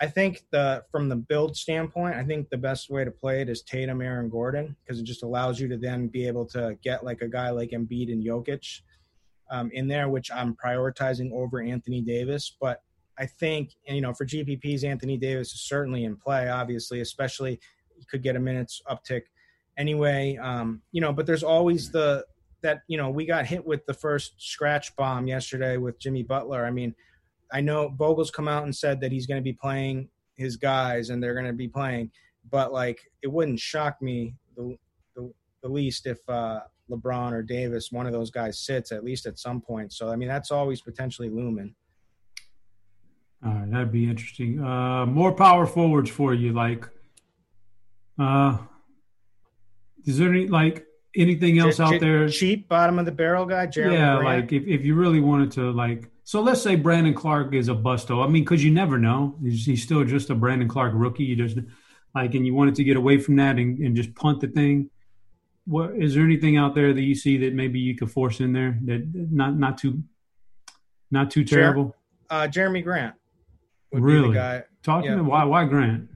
[0.00, 3.48] I think the from the build standpoint, I think the best way to play it
[3.48, 7.04] is Tatum, Aaron Gordon, because it just allows you to then be able to get
[7.04, 8.80] like a guy like Embiid and Jokic
[9.50, 12.56] um, in there, which I'm prioritizing over Anthony Davis.
[12.60, 12.80] But
[13.18, 16.48] I think you know for GPPs, Anthony Davis is certainly in play.
[16.48, 17.58] Obviously, especially
[17.96, 19.22] you could get a minutes uptick
[19.78, 20.36] anyway.
[20.36, 22.24] Um, you know, but there's always the
[22.62, 26.64] that you know we got hit with the first scratch bomb yesterday with Jimmy Butler.
[26.64, 26.94] I mean
[27.52, 31.10] I know Vogel's come out and said that he's going to be playing his guys
[31.10, 32.10] and they're going to be playing,
[32.50, 34.76] but like it wouldn't shock me the
[35.14, 35.32] the,
[35.62, 36.60] the least if uh,
[36.90, 39.92] LeBron or Davis, one of those guys, sits at least at some point.
[39.92, 41.74] So I mean that's always potentially looming.
[43.44, 44.58] All right, that'd be interesting.
[44.62, 46.88] Uh, more power forwards for you, like.
[48.18, 48.56] Uh,
[50.04, 50.86] is there any like
[51.16, 52.28] anything else out there?
[52.28, 54.24] Cheap bottom of the barrel guy, Jerami Yeah, Grant.
[54.24, 57.74] like if, if you really wanted to like so let's say Brandon Clarke is a
[57.74, 58.24] busto.
[58.24, 59.36] I mean, because you never know.
[59.42, 61.24] He's, he's, still just a Brandon Clarke rookie.
[61.24, 61.58] You just
[62.14, 64.88] like, and you wanted to get away from that and, and, just punt the thing.
[65.66, 68.54] What is there anything out there that you see that maybe you could force in
[68.54, 70.02] there that not not too
[71.10, 71.94] not too terrible?
[72.30, 73.14] Uh, Jerami Grant.
[73.92, 74.34] really?
[74.34, 75.20] Guy talking yeah.
[75.20, 76.08] why why Grant?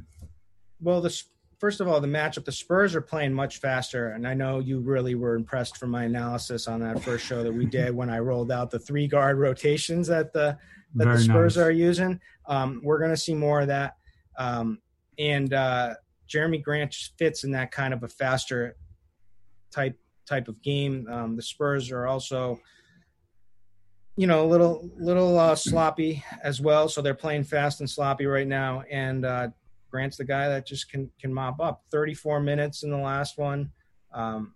[0.81, 1.23] Well, the
[1.59, 4.81] first of all, the matchup, the Spurs are playing much faster, and I know you
[4.81, 8.19] really were impressed from my analysis on that first show that we did when I
[8.19, 10.59] rolled out the three guard rotations that the
[10.95, 11.65] that Very the Spurs nice.
[11.65, 12.21] are using.
[12.47, 13.97] Um, we're going to see more of that,
[14.39, 14.79] um,
[15.19, 15.95] and uh,
[16.29, 18.77] Jerami Grant fits in that kind of a faster
[19.71, 21.07] type type of game.
[21.11, 22.61] Um, the Spurs are also
[24.17, 26.89] you know, a little little uh, sloppy as well.
[26.89, 28.83] So they're playing fast and sloppy right now.
[28.91, 29.51] And uh,
[29.91, 31.83] Grant's the guy that just can can mop up.
[31.91, 33.71] 34 minutes in the last one.
[34.13, 34.55] Um,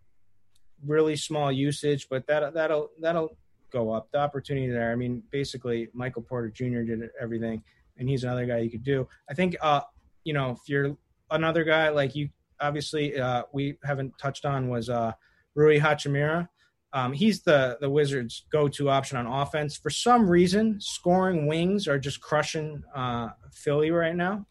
[0.85, 3.37] really small usage, but that that'll that'll
[3.73, 4.11] go up.
[4.13, 4.93] The opportunity there.
[4.93, 6.83] I mean, basically, Michael Porter Jr.
[6.83, 7.63] did everything,
[7.97, 9.09] and he's another guy you could do.
[9.31, 9.81] I think, uh,
[10.25, 10.97] you know, if you're
[11.31, 12.29] another guy like you,
[12.61, 15.13] obviously, uh, we haven't touched on was uh,
[15.55, 16.49] Rui Hachimura.
[16.93, 19.77] Um, he's the the Wizards' go-to option on offense.
[19.77, 24.47] For some reason, scoring wings are just crushing uh, Philly right now,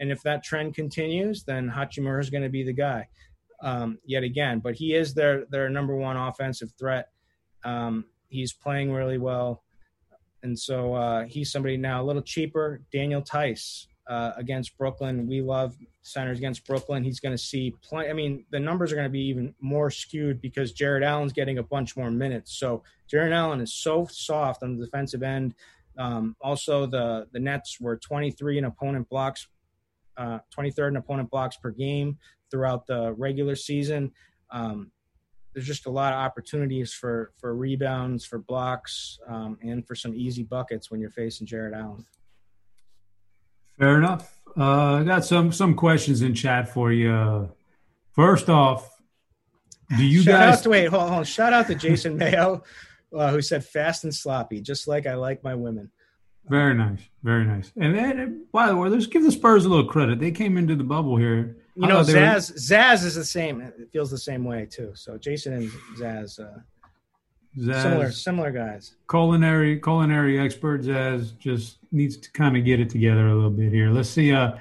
[0.00, 3.08] and if that trend continues, then Hachimura is going to be the guy
[3.62, 4.60] um, yet again.
[4.60, 7.08] But he is their their number one offensive threat.
[7.64, 9.64] Um, he's playing really well,
[10.42, 12.82] and so uh, he's somebody now a little cheaper.
[12.92, 15.26] Daniel Theis uh, against Brooklyn.
[15.26, 17.04] We love centers against Brooklyn.
[17.04, 18.08] He's going to see plenty.
[18.08, 21.58] I mean, the numbers are going to be even more skewed because Jarrett Allen's getting
[21.58, 22.56] a bunch more minutes.
[22.58, 25.54] So Jared Allen is so soft on the defensive end.
[25.98, 29.48] Um, also, the the Nets were 23 in opponent blocks,
[30.18, 32.18] uh, 23rd in opponent blocks per game
[32.50, 34.12] throughout the regular season.
[34.50, 34.90] Um,
[35.54, 40.14] there's just a lot of opportunities for for rebounds, for blocks, um, and for some
[40.14, 42.04] easy buckets when you're facing Jarrett Allen.
[43.78, 44.38] Fair enough.
[44.56, 47.50] Uh, I got some some questions in chat for you.
[48.12, 48.98] First off,
[49.96, 50.88] do you Shout guys out to, wait?
[50.88, 51.24] Hold on.
[51.24, 52.62] Shout out to Jason Mayo,
[53.12, 55.90] uh, who said "fast and sloppy," just like I like my women.
[56.48, 57.72] Very nice, very nice.
[57.76, 60.18] And then, by the way, let's give the Spurs a little credit.
[60.18, 61.56] They came into the bubble here.
[61.74, 62.56] You know, Zaz were...
[62.56, 63.60] Zaz is the same.
[63.60, 64.92] It feels the same way too.
[64.94, 66.58] So Jason and Zaz, uh,
[67.56, 68.96] Zaz, similar similar guys.
[69.08, 73.72] Culinary culinary expert Zaz just needs to kind of get it together a little bit
[73.72, 73.90] here.
[73.90, 74.32] Let's see.
[74.32, 74.56] Uh,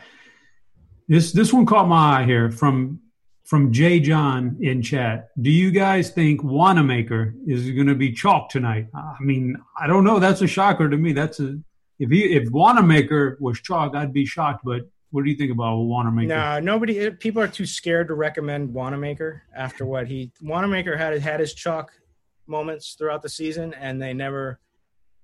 [1.08, 3.00] this this one caught my eye here from
[3.46, 5.30] from Jay John in chat.
[5.42, 8.88] Do you guys think Wanamaker is going to be chalk tonight?
[8.94, 10.20] I mean, I don't know.
[10.20, 11.14] That's a shocker to me.
[11.14, 11.58] That's a
[12.00, 14.64] if he if Wanamaker was chalk, I'd be shocked.
[14.64, 14.82] But
[15.12, 16.28] what do you think about Wanamaker?
[16.28, 17.10] No, nobody.
[17.12, 21.92] People are too scared to recommend Wanamaker after what he Wanamaker had had his chalk
[22.46, 24.60] moments throughout the season, and they never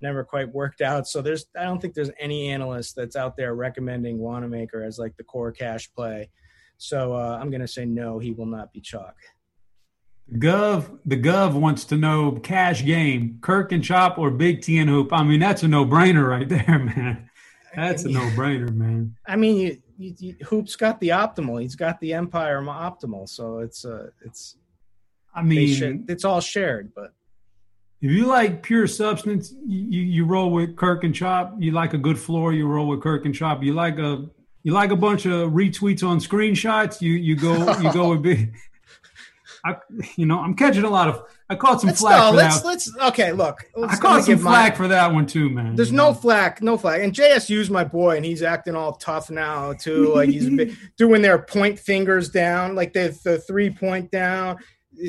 [0.01, 1.07] never quite worked out.
[1.07, 5.15] So there's I don't think there's any analyst that's out there recommending Wanamaker as like
[5.17, 6.29] the core cash play.
[6.77, 9.15] So uh, I'm going to say no, he will not be chalk.
[10.31, 14.89] Gov, the Gov wants to know cash game, Kirk and Chop or Big T and
[14.89, 15.11] Hoop.
[15.11, 17.29] I mean, that's a no brainer right there, man.
[17.75, 19.15] That's a no brainer, man.
[19.27, 21.61] I mean, you, you, you, Hoop's got the optimal.
[21.61, 24.57] He's got the Empire optimal, so it's uh, it's.
[25.35, 27.11] I mean, it's all shared, but
[28.03, 31.55] if you like pure substance, you, you roll with Kirk and Chop.
[31.57, 33.63] You like a good floor, you roll with Kirk and Chop.
[33.63, 34.25] You like a
[34.63, 38.53] you like a bunch of retweets on screenshots, you you go you go with big.
[39.65, 39.77] I,
[40.17, 41.23] you know, I'm catching a lot of.
[41.49, 42.67] I caught some let's, flack no, for let's, that.
[42.67, 43.31] Let's okay.
[43.31, 45.75] Look, I caught some flack my, for that one too, man.
[45.75, 46.13] There's no know?
[46.13, 47.01] flack, no flack.
[47.01, 50.13] And JSU's my boy, and he's acting all tough now too.
[50.13, 54.57] Like he's bit, doing their point fingers down, like the the three point down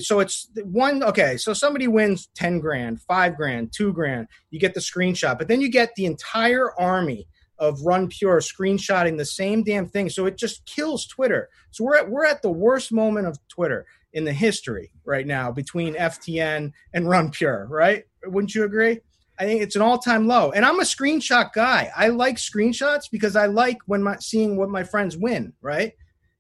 [0.01, 4.75] so it's one okay so somebody wins 10 grand 5 grand 2 grand you get
[4.75, 9.63] the screenshot but then you get the entire army of run pure screenshotting the same
[9.63, 13.27] damn thing so it just kills twitter so we're at we're at the worst moment
[13.27, 18.65] of twitter in the history right now between ftn and run pure right wouldn't you
[18.65, 18.99] agree
[19.39, 23.37] i think it's an all-time low and i'm a screenshot guy i like screenshots because
[23.37, 25.93] i like when my seeing what my friends win right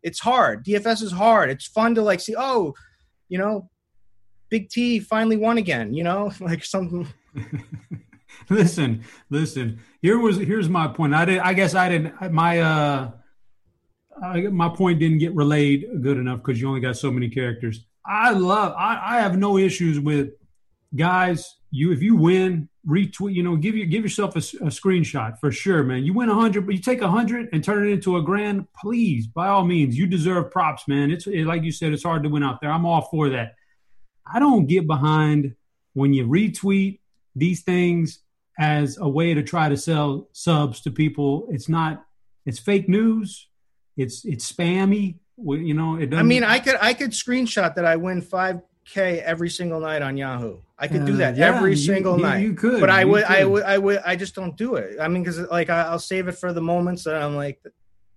[0.02, 2.74] it's hard dfs is hard it's fun to like see oh
[3.28, 3.68] you know,
[4.48, 7.08] Big T finally won again, you know, like something.
[8.50, 9.80] listen, listen.
[10.02, 11.14] Here was here's my point.
[11.14, 11.38] I did.
[11.38, 12.32] I guess I didn't.
[12.32, 13.10] My uh,
[14.22, 17.84] I, my point didn't get relayed good enough because you only got so many characters.
[18.06, 18.74] I love.
[18.76, 20.30] I, I have no issues with
[20.94, 21.56] guys.
[21.70, 23.34] You if you win, retweet.
[23.34, 26.04] You know, give you give yourself a, a screenshot for sure, man.
[26.04, 28.66] You win a hundred, but you take a hundred and turn it into a grand.
[28.80, 31.10] Please, by all means, you deserve props, man.
[31.10, 32.70] It's it, like you said, it's hard to win out there.
[32.70, 33.54] I'm all for that.
[34.32, 35.54] I don't get behind
[35.94, 37.00] when you retweet
[37.34, 38.20] these things
[38.58, 41.48] as a way to try to sell subs to people.
[41.50, 42.04] It's not.
[42.46, 43.48] It's fake news.
[43.96, 45.16] It's it's spammy.
[45.36, 46.14] You know, it.
[46.14, 50.02] I mean, I could I could screenshot that I win five k every single night
[50.02, 50.58] on Yahoo.
[50.78, 52.42] I could do that uh, yeah, every you, single you, night.
[52.42, 54.98] You could, but I would, I would, I would, I just don't do it.
[55.00, 57.60] I mean, because like I, will save it for the moments that I'm like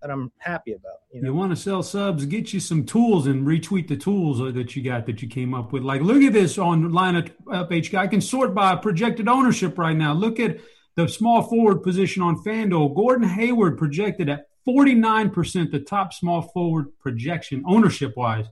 [0.02, 0.98] that I'm happy about.
[1.12, 1.30] You, know?
[1.30, 2.26] you want to sell subs?
[2.26, 5.72] Get you some tools and retweet the tools that you got that you came up
[5.72, 5.84] with.
[5.84, 7.98] Like, look at this on lineup up HK.
[7.98, 10.14] I can sort by projected ownership right now.
[10.14, 10.60] Look at
[10.96, 12.96] the small forward position on FanDuel.
[12.96, 18.46] Gordon Hayward projected at 49%, the top small forward projection ownership wise.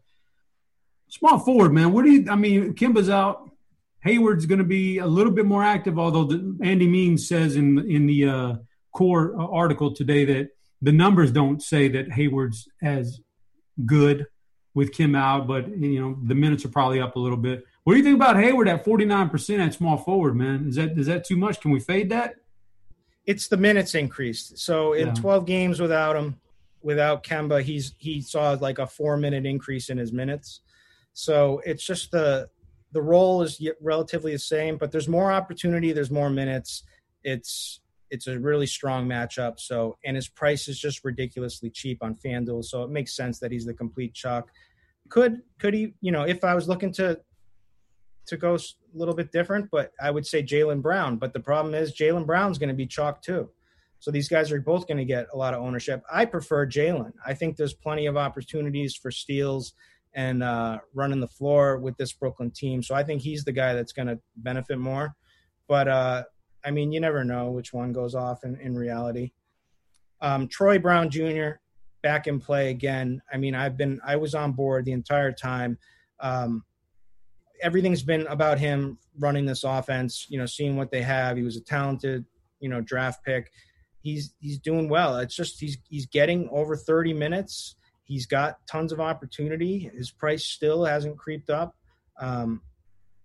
[1.09, 1.91] Small forward, man.
[1.91, 2.29] What do you?
[2.29, 3.49] I mean, Kemba's out.
[4.01, 7.79] Hayward's going to be a little bit more active, although the, Andy Means says in
[7.89, 8.55] in the uh,
[8.91, 10.49] core article today that
[10.81, 13.19] the numbers don't say that Hayward's as
[13.85, 14.27] good
[14.73, 17.63] with Kim out, but you know the minutes are probably up a little bit.
[17.83, 20.67] What do you think about Hayward at forty nine percent at small forward, man?
[20.67, 21.61] Is that is that too much?
[21.61, 22.35] Can we fade that?
[23.25, 24.57] It's the minutes increased.
[24.59, 25.13] So in yeah.
[25.13, 26.39] twelve games without him,
[26.81, 30.61] without Kemba, he's he saw like a four minute increase in his minutes.
[31.13, 32.49] So it's just the
[32.91, 35.91] the role is relatively the same, but there's more opportunity.
[35.91, 36.83] There's more minutes.
[37.23, 39.59] It's it's a really strong matchup.
[39.59, 42.63] So and his price is just ridiculously cheap on FanDuel.
[42.63, 44.49] So it makes sense that he's the complete chalk.
[45.09, 45.93] Could could he?
[46.01, 47.19] You know, if I was looking to
[48.27, 48.59] to go a
[48.93, 51.17] little bit different, but I would say Jaylen Brown.
[51.17, 53.49] But the problem is Jaylen Brown's going to be chalk too.
[53.99, 56.03] So these guys are both going to get a lot of ownership.
[56.11, 57.13] I prefer Jaylen.
[57.25, 59.73] I think there's plenty of opportunities for steals
[60.13, 62.81] and uh, running the floor with this Brooklyn team.
[62.81, 65.15] So I think he's the guy that's going to benefit more.
[65.67, 66.23] But uh,
[66.63, 69.31] I mean, you never know which one goes off in, in reality.
[70.21, 71.51] Um, Troy Brown Jr.
[72.01, 73.21] back in play again.
[73.31, 75.77] I mean, I've been I was on board the entire time.
[76.19, 76.63] Um,
[77.61, 80.27] everything's been about him running this offense.
[80.29, 81.37] You know, seeing what they have.
[81.37, 82.25] He was a talented,
[82.59, 83.51] you know, draft pick.
[84.01, 85.17] He's he's doing well.
[85.17, 89.91] It's just he's he's getting over 30 minutes He's got tons of opportunity.
[89.93, 91.75] His price still hasn't creeped up.
[92.19, 92.61] Um,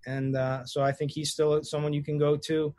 [0.06, 2.74] and uh, so I think he's still someone you can go to.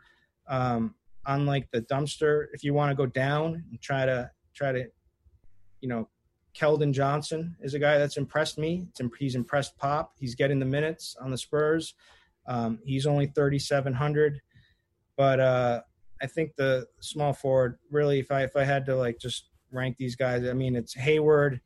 [0.48, 4.86] Um, unlike the dumpster, if you want to go down and try to try to,
[5.80, 6.08] you know,
[6.56, 8.86] Keldon Johnson is a guy that's impressed me.
[9.18, 10.12] he's impressed Pop.
[10.18, 11.94] He's getting the minutes on the Spurs.
[12.46, 14.40] Um, he's only 3,700,
[15.16, 15.80] but uh,
[16.20, 19.96] I think the small forward really, if I if I had to like just rank
[19.96, 21.60] these guys, I mean it's Hayward,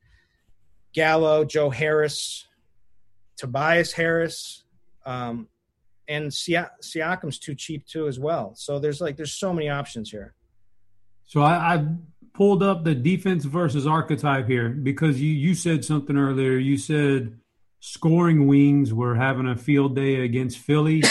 [0.93, 2.47] Gallo, Joe Harris,
[3.37, 4.65] Tobias Harris,
[5.05, 5.49] um,
[6.09, 8.55] and Siakam's too cheap too as well.
[8.55, 10.35] So there's like there's so many options here.
[11.25, 11.87] So I, I
[12.37, 16.53] pulled up the defense versus archetype here because you you said something earlier.
[16.59, 17.39] You said
[17.81, 21.03] scoring wings were having a field day against Philly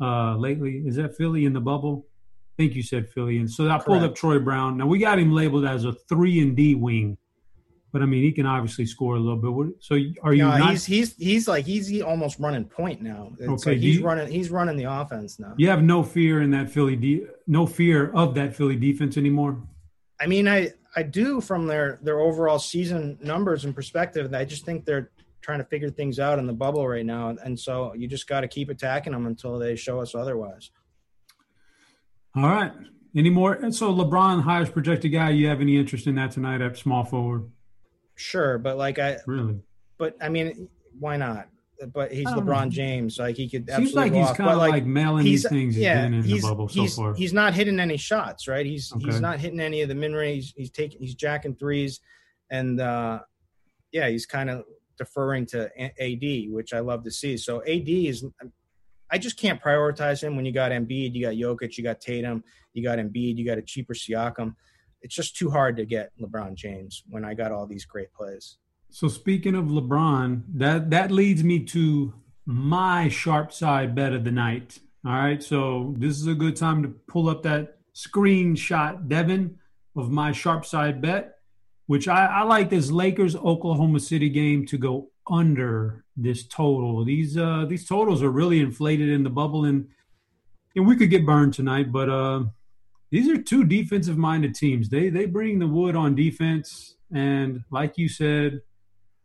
[0.00, 0.82] uh, lately.
[0.86, 2.06] Is that Philly in the bubble?
[2.06, 3.38] I think you said Philly.
[3.38, 4.12] And so I pulled Correct.
[4.12, 4.76] up Troy Brown.
[4.76, 7.16] Now we got him labeled as a three and D wing
[7.94, 9.76] but I mean, he can obviously score a little bit.
[9.78, 10.42] So are you?
[10.42, 10.70] No, not...
[10.72, 13.30] he's he's he's like he's almost running point now.
[13.38, 15.54] It's okay, like he's you, running he's running the offense now.
[15.56, 19.62] You have no fear in that Philly, de- no fear of that Philly defense anymore.
[20.20, 24.32] I mean, I I do from their their overall season numbers and perspective.
[24.32, 27.58] I just think they're trying to figure things out in the bubble right now, and
[27.58, 30.70] so you just got to keep attacking them until they show us otherwise.
[32.36, 32.72] All right.
[33.16, 33.70] Any more?
[33.70, 35.30] So LeBron, highest projected guy.
[35.30, 37.48] You have any interest in that tonight at small forward?
[38.16, 39.60] Sure, but like I really,
[39.98, 41.48] but I mean, why not?
[41.92, 42.70] But he's LeBron know.
[42.70, 43.68] James, like he could.
[43.68, 45.76] Seems like he's kind of like, like mailing these things.
[45.76, 48.64] Yeah, he's, he's so he's, he's, not hitting any shots, right?
[48.64, 49.04] He's okay.
[49.04, 50.54] he's not hitting any of the min range.
[50.56, 52.00] He's taking he's jacking threes,
[52.50, 53.20] and uh
[53.92, 54.64] yeah, he's kind of
[54.98, 57.36] deferring to AD, which I love to see.
[57.36, 58.24] So AD is,
[59.10, 62.42] I just can't prioritize him when you got Embiid, you got Jokic, you got Tatum,
[62.72, 64.54] you got Embiid, you got a cheaper Siakam
[65.04, 68.56] it's just too hard to get LeBron James when I got all these great plays.
[68.94, 72.14] So speaking of LeBron, that that leads me to
[72.46, 74.78] my sharp side bet of the night.
[75.04, 79.58] All right, so this is a good time to pull up that screenshot, Devin,
[79.96, 81.38] of my sharp side bet,
[81.86, 87.04] which I, I like this Lakers Oklahoma City game to go under this total.
[87.04, 89.88] These uh these totals are really inflated in the bubble and
[90.76, 92.44] and we could get burned tonight, but uh
[93.10, 94.88] these are two defensive minded teams.
[94.88, 98.60] They they bring the wood on defense, and like you said,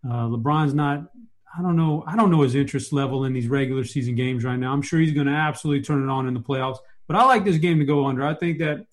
[0.05, 1.11] uh, LeBron's not.
[1.57, 2.03] I don't know.
[2.05, 4.71] I don't know his interest level in these regular season games right now.
[4.71, 6.77] I'm sure he's going to absolutely turn it on in the playoffs.
[7.07, 8.23] But I like this game to go under.
[8.23, 8.85] I think that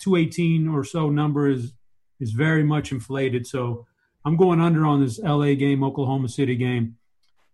[0.00, 1.72] 218 or so number is
[2.20, 3.46] is very much inflated.
[3.46, 3.86] So
[4.24, 6.96] I'm going under on this LA game, Oklahoma City game.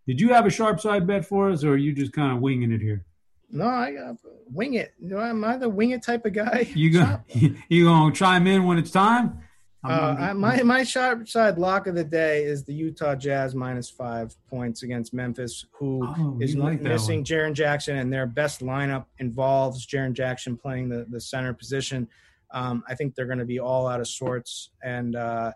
[0.06, 2.40] Did you have a sharp side bet for us, or are you just kind of
[2.40, 3.04] winging it here?
[3.50, 4.14] No, I uh,
[4.50, 4.94] wing it.
[4.98, 6.68] You know, am I the wing it type of guy?
[6.74, 7.24] You gonna
[7.68, 9.43] you gonna chime in when it's time?
[9.84, 13.90] Uh, I, my my sharp side lock of the day is the Utah Jazz minus
[13.90, 19.06] five points against Memphis, who oh, is like missing Jaren Jackson, and their best lineup
[19.18, 22.08] involves Jaren Jackson playing the the center position.
[22.52, 25.52] Um, I think they're going to be all out of sorts, and uh,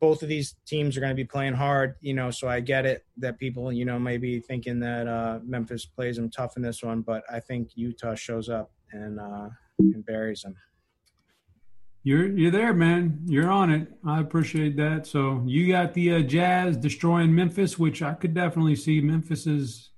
[0.00, 2.86] both of these teams are going to be playing hard, you know, so I get
[2.86, 6.62] it that people, you know, may be thinking that uh, Memphis plays them tough in
[6.62, 9.48] this one, but I think Utah shows up and uh,
[9.78, 10.54] and buries them.
[12.06, 13.18] You're you're there, man.
[13.26, 13.88] You're on it.
[14.06, 15.08] I appreciate that.
[15.08, 19.00] So you got the uh, Jazz destroying Memphis, which I could definitely see.
[19.00, 19.90] Memphis is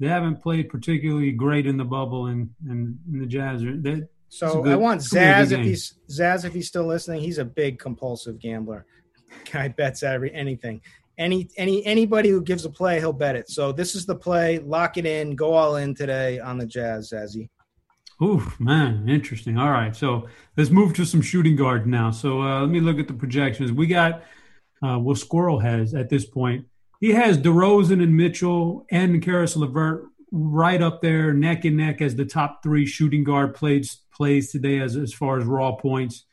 [0.00, 3.62] they haven't played particularly great in the bubble and and, and the Jazz.
[3.62, 7.20] Are, they, so good, I want Zaz if he's Zaz if he's still listening.
[7.20, 8.84] He's a big compulsive gambler.
[9.52, 10.80] Guy bets every anything.
[11.18, 13.48] Any any anybody who gives a play, he'll bet it.
[13.48, 14.58] So this is the play.
[14.58, 15.36] Lock it in.
[15.36, 17.48] Go all in today on the Jazz, Zazzy.
[18.22, 19.58] Ooh, man, interesting.
[19.58, 22.10] All right, so let's move to some shooting guard now.
[22.10, 23.72] So uh, let me look at the projections.
[23.72, 24.22] We got
[24.82, 26.66] uh, what Squirrel has at this point.
[27.00, 32.14] He has DeRozan and Mitchell and Caris LeVert right up there, neck and neck as
[32.14, 36.24] the top three shooting guard plays plays today as as far as raw points.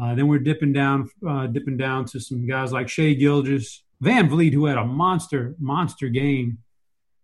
[0.00, 4.52] Uh, then we're dipping down, uh, dipping down to some guys like Shai Van VanVleet,
[4.52, 6.58] who had a monster monster game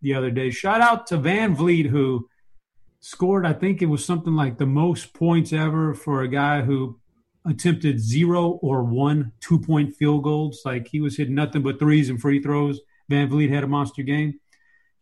[0.03, 0.51] the other day.
[0.51, 2.29] Shout out to VanVleet, who
[3.05, 3.45] scored.
[3.45, 6.99] I think it was something like the most points ever for a guy who
[7.47, 10.63] attempted zero or one two point field goals.
[10.65, 12.81] Like he was hitting nothing but threes and free throws.
[13.11, 14.41] VanVleet had a monster game.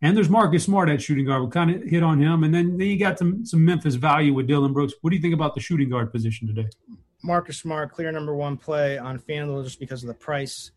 [0.04, 1.44] And there's Marcus Smart at shooting guard.
[1.44, 2.42] We kind of hit on him.
[2.42, 4.94] And then, then you got some, some Memphis value with Dillon Brooks.
[5.00, 6.68] What do you think about the shooting guard position today?
[7.22, 10.72] Marcus Smart, clear number one play on FanDuel just because of the price.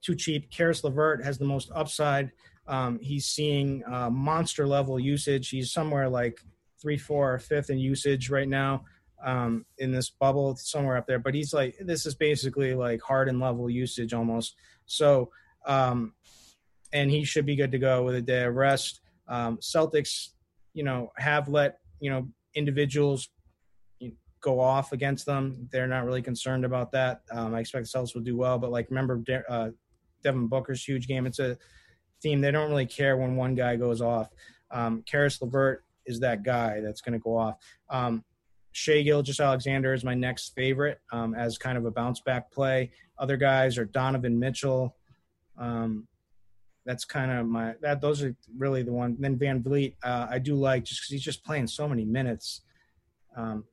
[0.00, 0.50] Too cheap.
[0.50, 2.30] Caris LeVert has the most upside.
[2.66, 5.50] Um, he's seeing uh, monster level usage.
[5.50, 6.40] He's somewhere like
[6.80, 8.84] three, four, or fifth in usage right now
[9.24, 11.18] um, in this bubble, somewhere up there.
[11.18, 14.54] But he's like, this is basically like Harden level usage almost.
[14.86, 15.30] So,
[15.66, 16.14] um,
[16.92, 19.00] and he should be good to go with a day of rest.
[19.28, 20.30] Um, Celtics,
[20.72, 23.28] you know, have let you know individuals
[24.40, 25.68] go off against them.
[25.70, 27.20] They're not really concerned about that.
[27.30, 29.70] Um, I expect the Celtics will do well, but like remember De- uh,
[30.22, 31.26] Devin Booker's huge game.
[31.26, 31.58] It's a
[32.22, 32.40] theme.
[32.40, 34.28] they don't really care when one guy goes off.
[34.70, 37.56] Um, Caris LeVert is that guy that's going to go off.
[37.88, 38.24] Um,
[38.72, 42.90] Shai Gilgeous-Alexander is my next favorite um, as kind of a bounce back play.
[43.18, 44.96] Other guys are Donovan Mitchell.
[45.58, 46.06] Um,
[46.86, 49.16] that's kind of my that those are really the one.
[49.18, 52.62] Then VanVleet, uh, I do like just because he's just playing so many minutes.
[53.36, 53.64] Um,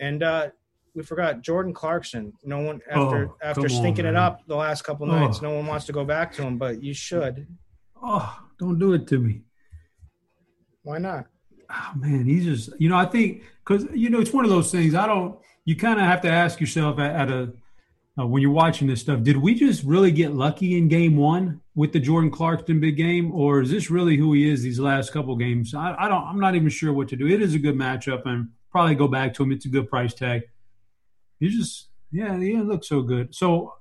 [0.00, 0.48] and uh,
[0.94, 2.32] we forgot Jordan Clarkson.
[2.42, 5.48] No one after oh, after stinking on, it up the last couple nights, oh.
[5.48, 7.46] no one wants to go back to him, but you should.
[8.02, 9.42] Oh, don't do it to me.
[10.82, 11.26] Why not?
[11.70, 14.70] Oh man, he's just you know I think because you know it's one of those
[14.70, 14.94] things.
[14.94, 15.38] I don't.
[15.64, 17.52] You kind of have to ask yourself at, at a
[18.18, 19.22] uh, when you're watching this stuff.
[19.22, 23.32] Did we just really get lucky in Game One with the Jordan Clarkson big game,
[23.32, 25.74] or is this really who he is these last couple games?
[25.74, 26.22] I, I don't.
[26.22, 27.26] I'm not even sure what to do.
[27.26, 29.52] It is a good matchup, and probably go back to him.
[29.52, 30.42] It's a good price tag.
[31.40, 33.34] He just yeah, he didn't look so good.
[33.34, 33.74] So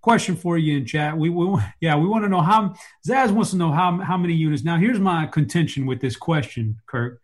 [0.00, 1.16] question for you in chat.
[1.16, 2.74] We, we yeah, we want to know how
[3.06, 4.64] Zaz wants to know how how many units.
[4.64, 7.21] Now here's my contention with this question, Kirk.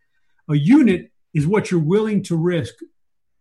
[0.48, 2.74] A unit is what you're willing to risk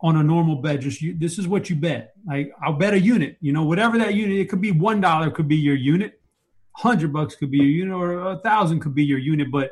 [0.02, 0.82] on a normal bet.
[0.82, 2.14] Just you, this is what you bet.
[2.26, 3.38] Like I'll bet a unit.
[3.42, 4.38] You know, whatever that unit.
[4.38, 6.20] It could be one dollar, could be your unit.
[6.74, 9.50] Hundred bucks could be your unit, or a thousand could be your unit.
[9.52, 9.72] But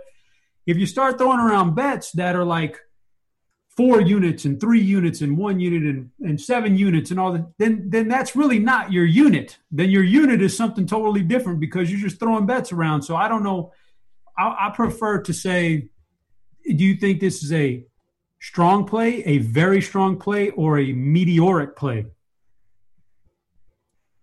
[0.66, 2.80] if you start throwing around bets that are like
[3.78, 7.46] four units and three units and one unit and, and seven units and all that,
[7.60, 9.58] then then that's really not your unit.
[9.70, 13.04] Then your unit is something totally different because you're just throwing bets around.
[13.04, 13.74] So I don't know.
[14.38, 15.90] I, I prefer to say,
[16.66, 17.86] do you think this is a
[18.40, 22.06] strong play, a very strong play, or a meteoric play?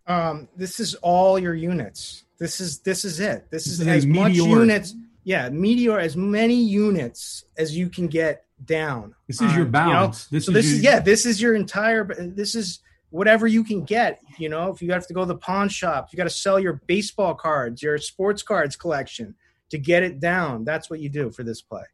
[0.07, 2.25] Um, this is all your units.
[2.39, 3.51] This is this is it.
[3.51, 4.95] This, this is, is as much units.
[5.25, 9.15] Yeah, meteor as many units as you can get down.
[9.29, 10.27] This is your balance.
[10.31, 10.39] You know?
[10.39, 10.75] This so is this your...
[10.77, 11.01] is yeah.
[11.01, 12.05] This is your entire.
[12.05, 12.81] This is
[13.11, 14.21] whatever you can get.
[14.39, 16.59] You know, if you have to go to the pawn shop, you got to sell
[16.59, 19.37] your baseball cards, your sports cards collection
[19.71, 20.65] to get it down.
[20.65, 21.85] That's what you do for this play.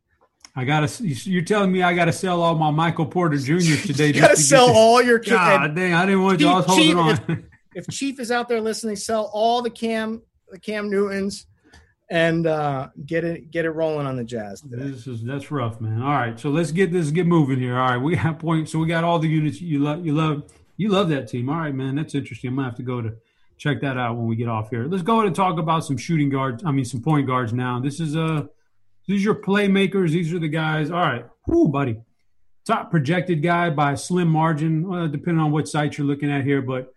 [0.59, 1.07] I gotta.
[1.07, 4.09] You're telling me I gotta sell all my Michael Porter Juniors today?
[4.09, 5.21] you gotta to sell all your.
[5.21, 5.95] God dang!
[5.95, 6.49] I didn't want you.
[6.49, 7.13] all holding on.
[7.75, 11.47] If, if Chief is out there listening, sell all the Cam, the Cam Newtons,
[12.11, 14.61] and uh, get it get it rolling on the Jazz.
[14.63, 14.89] Today.
[14.89, 16.03] This is that's rough, man.
[16.03, 17.79] All right, so let's get this get moving here.
[17.79, 18.73] All right, we have points.
[18.73, 20.05] So we got all the units you love.
[20.05, 21.49] You love you love that team.
[21.51, 22.49] All right, man, that's interesting.
[22.49, 23.13] I'm gonna have to go to
[23.59, 24.89] check that out when we get off here.
[24.89, 26.65] Let's go ahead and talk about some shooting guards.
[26.65, 27.79] I mean, some point guards now.
[27.79, 28.47] This is a uh,
[29.09, 30.11] these are your playmakers.
[30.11, 30.91] These are the guys.
[30.91, 31.97] All right, whoo, buddy.
[32.67, 36.45] Top projected guy by a slim margin, well, depending on what site you're looking at
[36.45, 36.93] here, but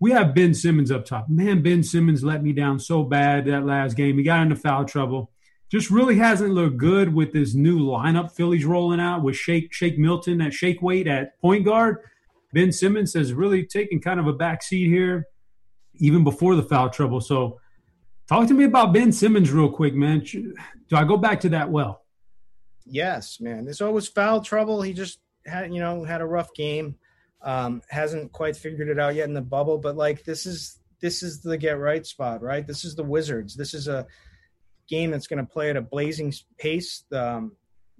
[0.00, 1.28] we have Ben Simmons up top.
[1.28, 4.16] Man, Ben Simmons let me down so bad that last game.
[4.16, 5.30] He got into foul trouble.
[5.70, 9.98] Just really hasn't looked good with this new lineup Phillies rolling out with Shake Shake
[9.98, 11.98] Milton at shake weight at point guard.
[12.54, 15.26] Ben Simmons has really taken kind of a back seat here,
[15.96, 17.20] even before the foul trouble.
[17.20, 17.60] So,
[18.28, 20.20] talk to me about Ben Simmons real quick, man.
[20.20, 20.54] Do
[20.92, 22.02] I go back to that well?
[22.86, 23.64] Yes, man.
[23.64, 24.82] There's always foul trouble.
[24.82, 26.96] He just had, you know, had a rough game.
[27.42, 31.22] Um, hasn't quite figured it out yet in the bubble, but like this is this
[31.22, 32.66] is the get right spot, right?
[32.66, 33.54] This is the Wizards.
[33.54, 34.06] This is a
[34.88, 37.04] game that's going to play at a blazing pace.
[37.12, 37.52] Um,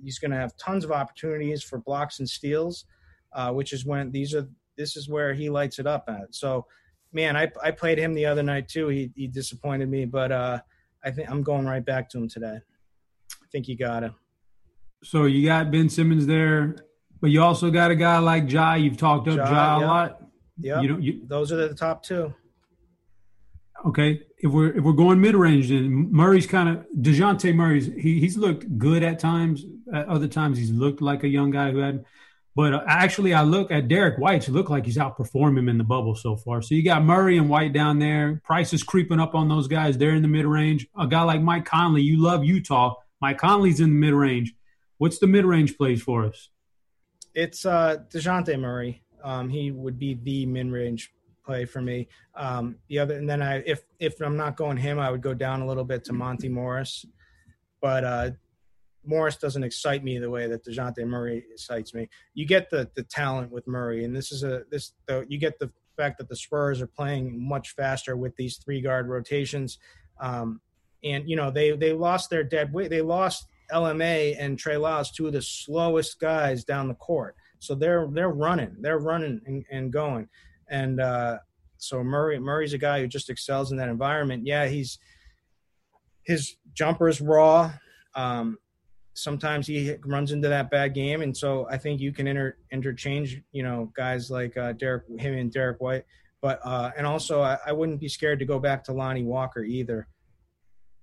[0.03, 2.87] he's going to have tons of opportunities for blocks and steals,
[3.35, 4.49] uh, which is when these are
[4.79, 6.35] this is where he lights it up at.
[6.35, 6.67] So,
[7.15, 8.89] man, I I played him the other night too.
[8.89, 10.59] He he disappointed me, but uh,
[11.03, 12.59] I think I'm going right back to him today.
[13.33, 14.15] I think you got him.
[15.03, 16.77] So you got Ben Simmons there,
[17.21, 18.77] but you also got a guy like Jai.
[18.77, 20.23] You've talked up Ja, ja a lot.
[20.59, 22.35] Yeah, you know, you, those are the top two.
[23.87, 28.19] Okay, if we're if we're going mid range, then Murray's kind of Dejounte Murray's he
[28.19, 29.65] he's looked good at times.
[29.93, 32.05] At other times, he's looked like a young guy who had.
[32.57, 34.35] But uh, actually, I look at Derrick White.
[34.35, 36.63] White's look like he's outperformed him in the bubble so far.
[36.63, 38.41] So you got Murray and White down there.
[38.45, 39.99] Price is creeping up on those guys.
[39.99, 40.87] They're in the mid range.
[40.99, 42.95] A guy like Mike Conley, you love Utah.
[43.21, 44.55] Mike Conley's in the mid range.
[44.99, 46.49] What's the mid range plays for us?
[47.35, 49.03] It's uh, Dejounte Murray.
[49.23, 51.13] Um, he would be the mid range
[51.45, 52.09] play for me.
[52.35, 55.35] Um, the other, and then I, if if I'm not going him, I would go
[55.35, 57.05] down a little bit to Monte Morris,
[57.81, 58.31] but uh,
[59.05, 62.09] Morris doesn't excite me the way that Dejounte Murray excites me.
[62.35, 65.59] You get the the talent with Murray, and this is a this the, you get
[65.59, 69.79] the fact that the Spurs are playing much faster with these three guard rotations,
[70.21, 70.61] um,
[71.03, 72.91] and you know they they lost their dead weight.
[72.91, 77.37] They lost LMA and Trey Lyles, two of the slowest guys down the court.
[77.59, 80.29] So they're they're running, they're running and, and going.
[80.69, 81.39] And uh,
[81.79, 84.47] so Murray Murray's a guy who just excels in that environment.
[84.47, 84.99] Yeah, he's
[86.25, 87.73] his jumper is raw.
[88.15, 88.59] Um,
[89.15, 93.41] sometimes he runs into that bad game, and so I think you can inter, interchange,
[93.53, 96.05] you know, guys like uh, Derrick, him and Derrick White.
[96.43, 99.65] But uh, and also, I, I, wouldn't be scared to go back to Lonnie Walker
[99.65, 100.09] either,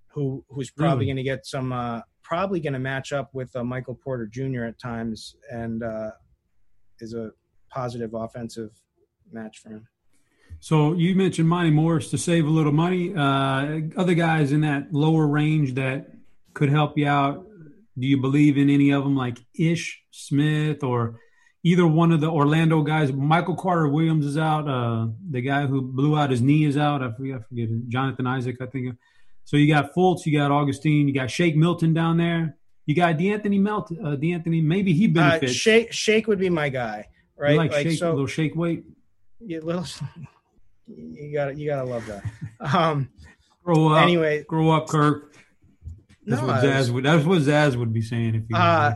[0.10, 1.10] who who's probably mm.
[1.10, 4.66] going to get some, uh, probably going to match up with uh, Michael Porter Jr.
[4.66, 6.12] at times, and uh,
[7.00, 7.32] is a
[7.72, 8.70] positive offensive
[9.32, 9.88] match for him.
[10.60, 13.16] So you mentioned Monte Morris to save a little money.
[13.16, 16.12] Uh, other guys in that lower range that
[16.54, 17.48] could help you out.
[17.98, 21.20] Do you believe in any of them, like Ish Smith or
[21.64, 23.12] either one of the Orlando guys?
[23.12, 24.68] Michael Carter Williams is out.
[24.68, 27.04] Uh, the guy who blew out his knee is out.
[27.04, 28.96] I forget, I forget Jonathan Isaac, I think.
[29.44, 32.58] So you got Fultz, you got Augustin, you got Shake Milton down there.
[32.86, 34.00] You got De'Anthony Melton.
[34.04, 35.52] Uh, De'Anthony, maybe he uh, benefits.
[35.52, 37.52] Uh, Shake, Shake would be my guy, right?
[37.52, 38.86] You like, like Shake, so, a little Shake weight
[39.46, 39.86] you little
[40.88, 42.24] you gotta you gotta love that.
[42.60, 43.10] Um,
[43.64, 44.04] grow up.
[44.04, 45.31] Anyway, grow up, Kirk.
[46.32, 47.04] That's no, what Zaz would.
[47.04, 48.54] That's what Zaz would be saying if he.
[48.54, 48.94] Uh,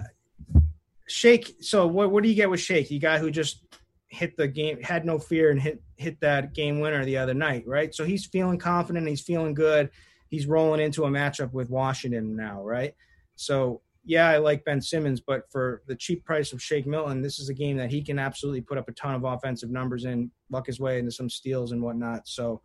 [1.07, 1.55] Shake.
[1.61, 2.11] So what?
[2.11, 2.89] What do you get with Shake?
[2.89, 3.63] You guy who just
[4.07, 7.63] hit the game, had no fear, and hit hit that game winner the other night,
[7.67, 7.93] right?
[7.93, 9.07] So he's feeling confident.
[9.07, 9.89] He's feeling good.
[10.29, 12.93] He's rolling into a matchup with Washington now, right?
[13.36, 17.39] So yeah, I like Ben Simmons, but for the cheap price of Shake Milton, this
[17.39, 20.29] is a game that he can absolutely put up a ton of offensive numbers in,
[20.51, 22.27] luck his way into some steals and whatnot.
[22.27, 22.61] So,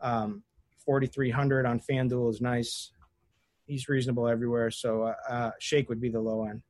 [0.00, 0.44] um,
[0.84, 2.92] 4,300 on FanDuel is nice.
[3.66, 4.70] He's reasonable everywhere.
[4.70, 6.62] So, uh, uh, Shake would be the low end.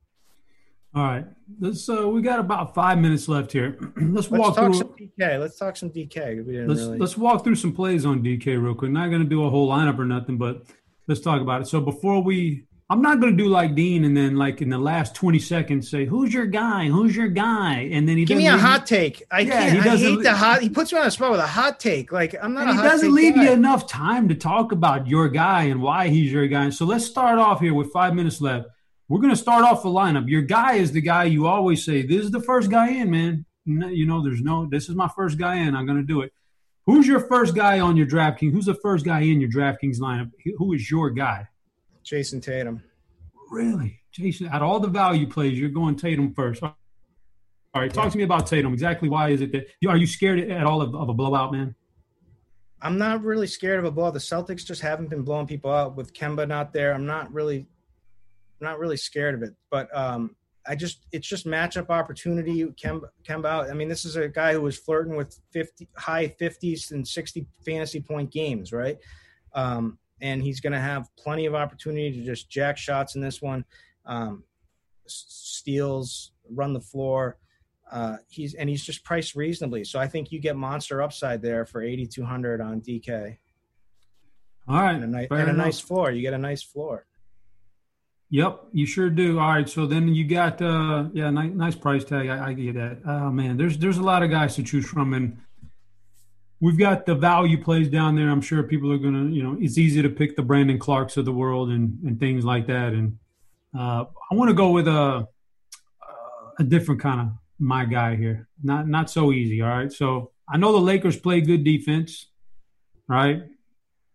[0.95, 1.25] All right.
[1.59, 3.77] Let's, uh, we got about five minutes left here.
[3.97, 5.39] let's, let's walk talk through some DK.
[5.39, 6.67] Let's talk some DK.
[6.67, 6.97] let's, really...
[6.97, 8.91] let's walk through some plays on DK real quick.
[8.91, 10.63] Not going to do a whole lineup or nothing, but
[11.07, 11.67] let's talk about it.
[11.67, 14.77] So before we I'm not going to do like Dean and then like in the
[14.77, 16.87] last 20 seconds say, "Who's your guy?
[16.87, 19.23] Who's your guy?" And then he give me a hot take.
[19.29, 19.71] I yeah, can't.
[19.77, 20.61] He doesn't, I hate the hot.
[20.61, 22.13] He puts me on a spot with a hot take.
[22.13, 22.73] Like I'm not.
[22.73, 23.43] he doesn't leave guy.
[23.43, 26.69] you enough time to talk about your guy and why he's your guy.
[26.69, 28.67] So let's start off here with five minutes left.
[29.09, 30.29] We're going to start off the lineup.
[30.29, 33.45] Your guy is the guy you always say, "This is the first guy in, man."
[33.65, 34.65] You know, there's no.
[34.65, 35.75] This is my first guy in.
[35.75, 36.31] I'm going to do it.
[36.85, 38.53] Who's your first guy on your DraftKings?
[38.53, 40.31] Who's the first guy in your DraftKings lineup?
[40.57, 41.49] Who is your guy?
[42.07, 42.81] Jayson Tatum.
[43.51, 44.47] Really, Jason?
[44.47, 46.63] Out of all the value plays, you're going Tatum first.
[46.63, 46.73] All
[47.75, 48.09] right, talk yeah.
[48.11, 48.73] to me about Tatum.
[48.73, 51.75] Exactly why is it that are you scared at all of, of a blowout, man?
[52.81, 54.13] I'm not really scared of a blowout.
[54.13, 56.93] The Celtics just haven't been blowing people out with Kemba not there.
[56.93, 57.67] I'm not really,
[58.61, 59.55] not really scared of it.
[59.69, 60.35] But um,
[60.65, 62.63] I just, it's just matchup opportunity.
[62.65, 63.69] Kemba, Kemba out.
[63.69, 67.47] I mean, this is a guy who was flirting with 50, high 50s and 60
[67.65, 68.97] fantasy point games, right?
[69.53, 73.41] Um, and he's going to have plenty of opportunity to just jack shots in this
[73.41, 73.65] one,
[74.05, 74.43] um,
[75.05, 77.37] steals, run the floor.
[77.91, 81.65] Uh, he's and he's just priced reasonably, so I think you get monster upside there
[81.65, 83.37] for eighty two hundred on DK.
[84.67, 86.11] All right, and a, and a nice floor.
[86.11, 87.05] You get a nice floor.
[88.29, 89.39] Yep, you sure do.
[89.39, 92.27] All right, so then you got uh yeah, nice, nice price tag.
[92.27, 92.97] I, I get that.
[93.05, 95.37] Oh man, there's there's a lot of guys to choose from, and
[96.59, 98.29] we've got the value plays down there.
[98.29, 101.25] I'm sure people are gonna, you know, it's easy to pick the Brandon Clarkes of
[101.25, 102.93] the world and and things like that.
[102.93, 103.17] And
[103.77, 105.27] uh, I want to go with a
[106.59, 107.27] a different kind of
[107.59, 108.47] my guy here.
[108.63, 109.61] Not not so easy.
[109.61, 109.91] All right.
[109.91, 112.27] So I know the Lakers play good defense,
[113.07, 113.43] right?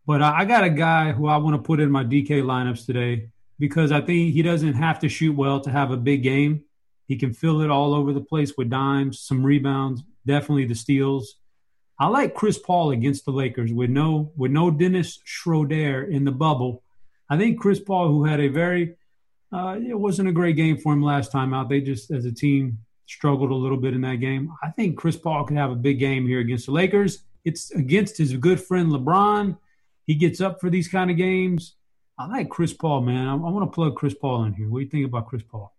[0.06, 2.86] But I, I got a guy who I want to put in my DK lineups
[2.86, 3.28] today
[3.58, 6.64] because I think he doesn't have to shoot well to have a big game.
[7.06, 11.36] He can fill it all over the place with dimes, some rebounds, definitely the steals.
[11.98, 16.32] I like Chris Paul against the Lakers with no with no Dennis Schroeder in the
[16.32, 16.82] bubble.
[17.28, 18.96] I think Chris Paul, who had a very
[19.52, 21.68] uh, it wasn't a great game for him last time out.
[21.68, 24.52] They just as a team struggled a little bit in that game.
[24.62, 27.24] I think Chris Paul could have a big game here against the Lakers.
[27.44, 29.58] It's against his good friend LeBron.
[30.06, 31.74] He gets up for these kind of games.
[32.18, 33.28] I like Chris Paul, man.
[33.28, 34.68] I, I want to plug Chris Paul in here.
[34.68, 35.72] What do you think about Chris Paul?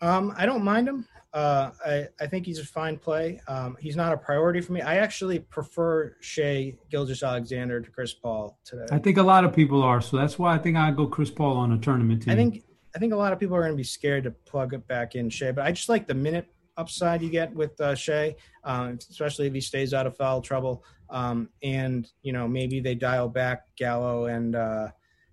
[0.00, 1.06] Um, I don't mind him.
[1.32, 3.40] Uh, I, I think he's a fine play.
[3.46, 4.80] Um, he's not a priority for me.
[4.80, 8.86] I actually prefer Shai Gilgeous-Alexander to Chris Paul today.
[8.90, 11.30] I think a lot of people are, so that's why I think I go Chris
[11.30, 12.32] Paul on a tournament team.
[12.32, 12.64] I think
[12.94, 15.14] I think a lot of people are going to be scared to plug it back
[15.14, 18.98] in Shai, but I just like the minute upside you get with uh, Shai, um,
[19.08, 20.84] especially if he stays out of foul trouble.
[21.10, 24.88] Um, and you know maybe they dial back Gallo and uh,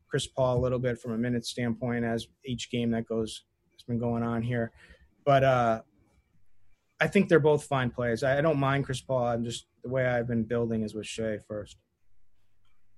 [0.08, 3.44] Chris Paul a little bit from a minute standpoint as each game that goes
[3.74, 4.72] has been going on here.
[5.28, 5.82] But uh,
[7.02, 8.24] I think they're both fine plays.
[8.24, 9.28] I, I don't mind Chris Paul.
[9.28, 11.76] I'm just the way I've been building is with Shai first.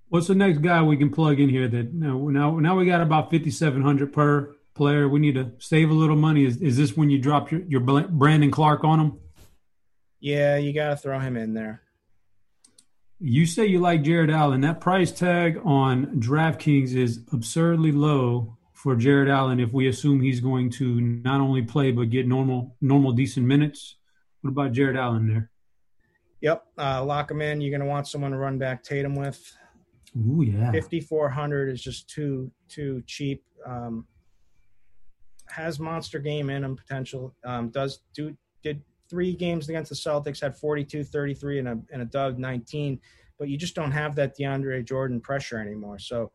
[0.10, 1.68] What's the next guy we can plug in here?
[1.68, 5.10] That now now, now we got about fifty seven hundred per player.
[5.10, 6.46] We need to save a little money.
[6.46, 9.20] Is is this when you drop your, your Brandon Clarke on him?
[10.20, 11.82] Yeah, you got to throw him in there.
[13.18, 14.62] You say you like Jarrett Allen.
[14.62, 20.40] That price tag on DraftKings is absurdly low for Jarrett Allen if we assume he's
[20.40, 23.98] going to not only play but get normal normal decent minutes.
[24.42, 25.52] What about Jarrett Allen there?
[26.40, 27.60] Yep, uh, lock him in.
[27.60, 29.54] You're going to want someone to run back Tatum with.
[30.18, 30.72] Ooh yeah.
[30.72, 33.44] 5400 is just too too cheap.
[33.66, 34.08] Um,
[35.50, 37.36] has monster game in him potential.
[37.44, 42.02] Um, does do did three games against the Celtics had 42 33 and a and
[42.02, 42.98] a dub 19,
[43.38, 46.00] but you just don't have that DeAndre Jordan pressure anymore.
[46.00, 46.32] So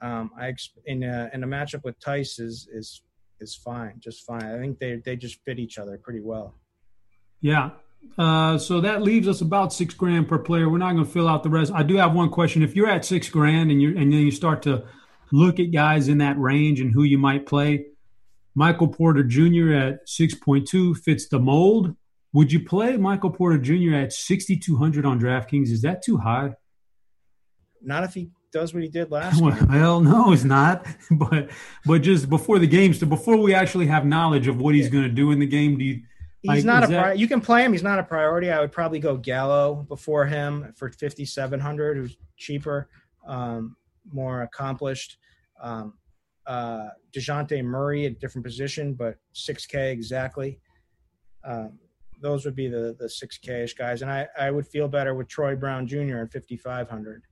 [0.00, 0.54] um, I
[0.86, 3.02] in a, in a matchup with Theis is is
[3.40, 4.44] is fine, just fine.
[4.44, 6.54] I think they they just fit each other pretty well.
[7.40, 7.70] Yeah.
[8.16, 10.70] Uh, so that leaves us about six grand per player.
[10.70, 11.70] We're not going to fill out the rest.
[11.72, 12.62] I do have one question.
[12.62, 14.84] If you're at six grand and you and then you start to
[15.32, 17.86] look at guys in that range and who you might play,
[18.54, 19.72] Michael Porter Jr.
[19.74, 21.94] at six point two fits the mold.
[22.32, 23.94] Would you play Michael Porter Jr.
[23.94, 25.68] at sixty two hundred on DraftKings?
[25.68, 26.54] Is that too high?
[27.82, 30.86] Not if he does what he did last well, Well, no, it's not.
[31.10, 31.50] But
[31.84, 34.92] but just before the game, so before we actually have knowledge of what he's yeah.
[34.92, 36.02] going to do in the game, do you?
[36.42, 36.86] He's like, not a.
[36.86, 37.02] That...
[37.02, 37.72] Pri- you can play him.
[37.72, 38.50] He's not a priority.
[38.50, 42.88] I would probably go Gallo before him for fifty seven hundred, who's cheaper,
[43.26, 43.76] um,
[44.10, 45.18] more accomplished.
[45.60, 45.94] Um,
[46.46, 50.58] uh, Dejounte Murray at a different position, but six K exactly.
[51.44, 51.78] Um,
[52.22, 55.14] those would be the the six K ish guys, and I I would feel better
[55.14, 56.18] with Troy Brown Jr.
[56.18, 57.22] at fifty five hundred.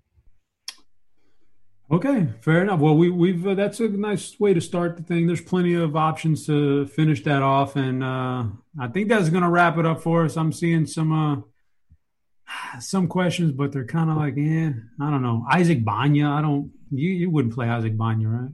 [1.91, 2.81] Okay, fair enough.
[2.81, 5.27] Well, we, we've uh, that's a nice way to start the thing.
[5.27, 8.45] There's plenty of options to finish that off, and uh,
[8.79, 10.37] I think that's going to wrap it up for us.
[10.37, 15.47] I'm seeing some uh, some questions, but they're kind of like, yeah, I don't know.
[15.51, 16.71] Isaac Bonga, I don't.
[16.91, 18.51] You you wouldn't play Isaac Bonga, right?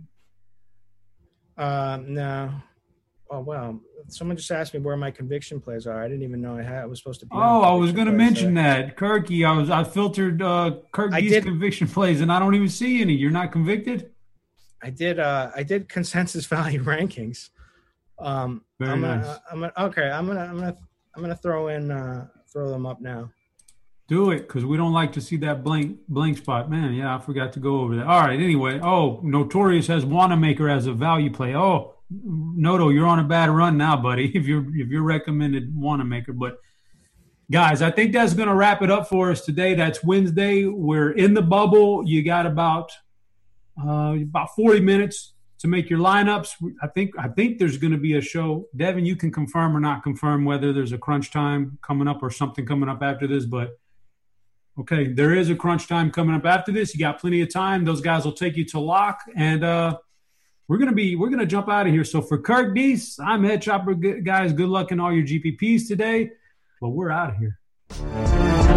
[1.56, 2.52] Uh, no.
[3.30, 6.02] Oh well, someone just asked me where my conviction plays are.
[6.02, 6.82] I didn't even know I had.
[6.82, 7.32] I was supposed to be.
[7.34, 9.46] Oh, I was going to mention that Kirky.
[9.46, 9.70] I was.
[9.70, 13.14] I filtered uh, Kirky's conviction plays, and I don't even see any.
[13.14, 14.10] You're not convicted.
[14.82, 15.18] I did.
[15.18, 17.50] Uh, I did consensus value rankings.
[18.18, 19.00] Um, Very I'm.
[19.00, 20.10] Gonna, I'm gonna, okay.
[20.10, 20.40] I'm gonna.
[20.40, 20.76] I'm gonna.
[21.16, 21.90] I'm gonna throw in.
[21.90, 23.30] Uh, throw them up now.
[24.06, 26.92] Do it because we don't like to see that blank blank spot, man.
[26.92, 28.06] Yeah, I forgot to go over that.
[28.06, 28.38] All right.
[28.38, 31.56] Anyway, oh, Notorious has Wanamaker as a value play.
[31.56, 34.30] Oh, Noto, you're on a bad run now, buddy.
[34.34, 36.58] If you're if you're recommended Wanamaker, but
[37.50, 39.74] guys, I think that's going to wrap it up for us today.
[39.74, 40.66] That's Wednesday.
[40.66, 42.06] We're in the bubble.
[42.06, 42.92] You got about
[43.82, 46.50] uh, about 40 minutes to make your lineups.
[46.82, 48.66] I think I think there's going to be a show.
[48.76, 52.30] Devin, you can confirm or not confirm whether there's a crunch time coming up or
[52.30, 53.78] something coming up after this, but.
[54.76, 56.94] Okay, there is a crunch time coming up after this.
[56.94, 57.84] You got plenty of time.
[57.84, 59.98] Those guys will take you to lock, and uh,
[60.68, 62.04] we're gonna be we're gonna jump out of here.
[62.04, 64.52] So for Kirk Dees, I'm Head Chopper guys.
[64.52, 66.30] Good luck in all your GPPs today,
[66.80, 68.73] but we're out of here.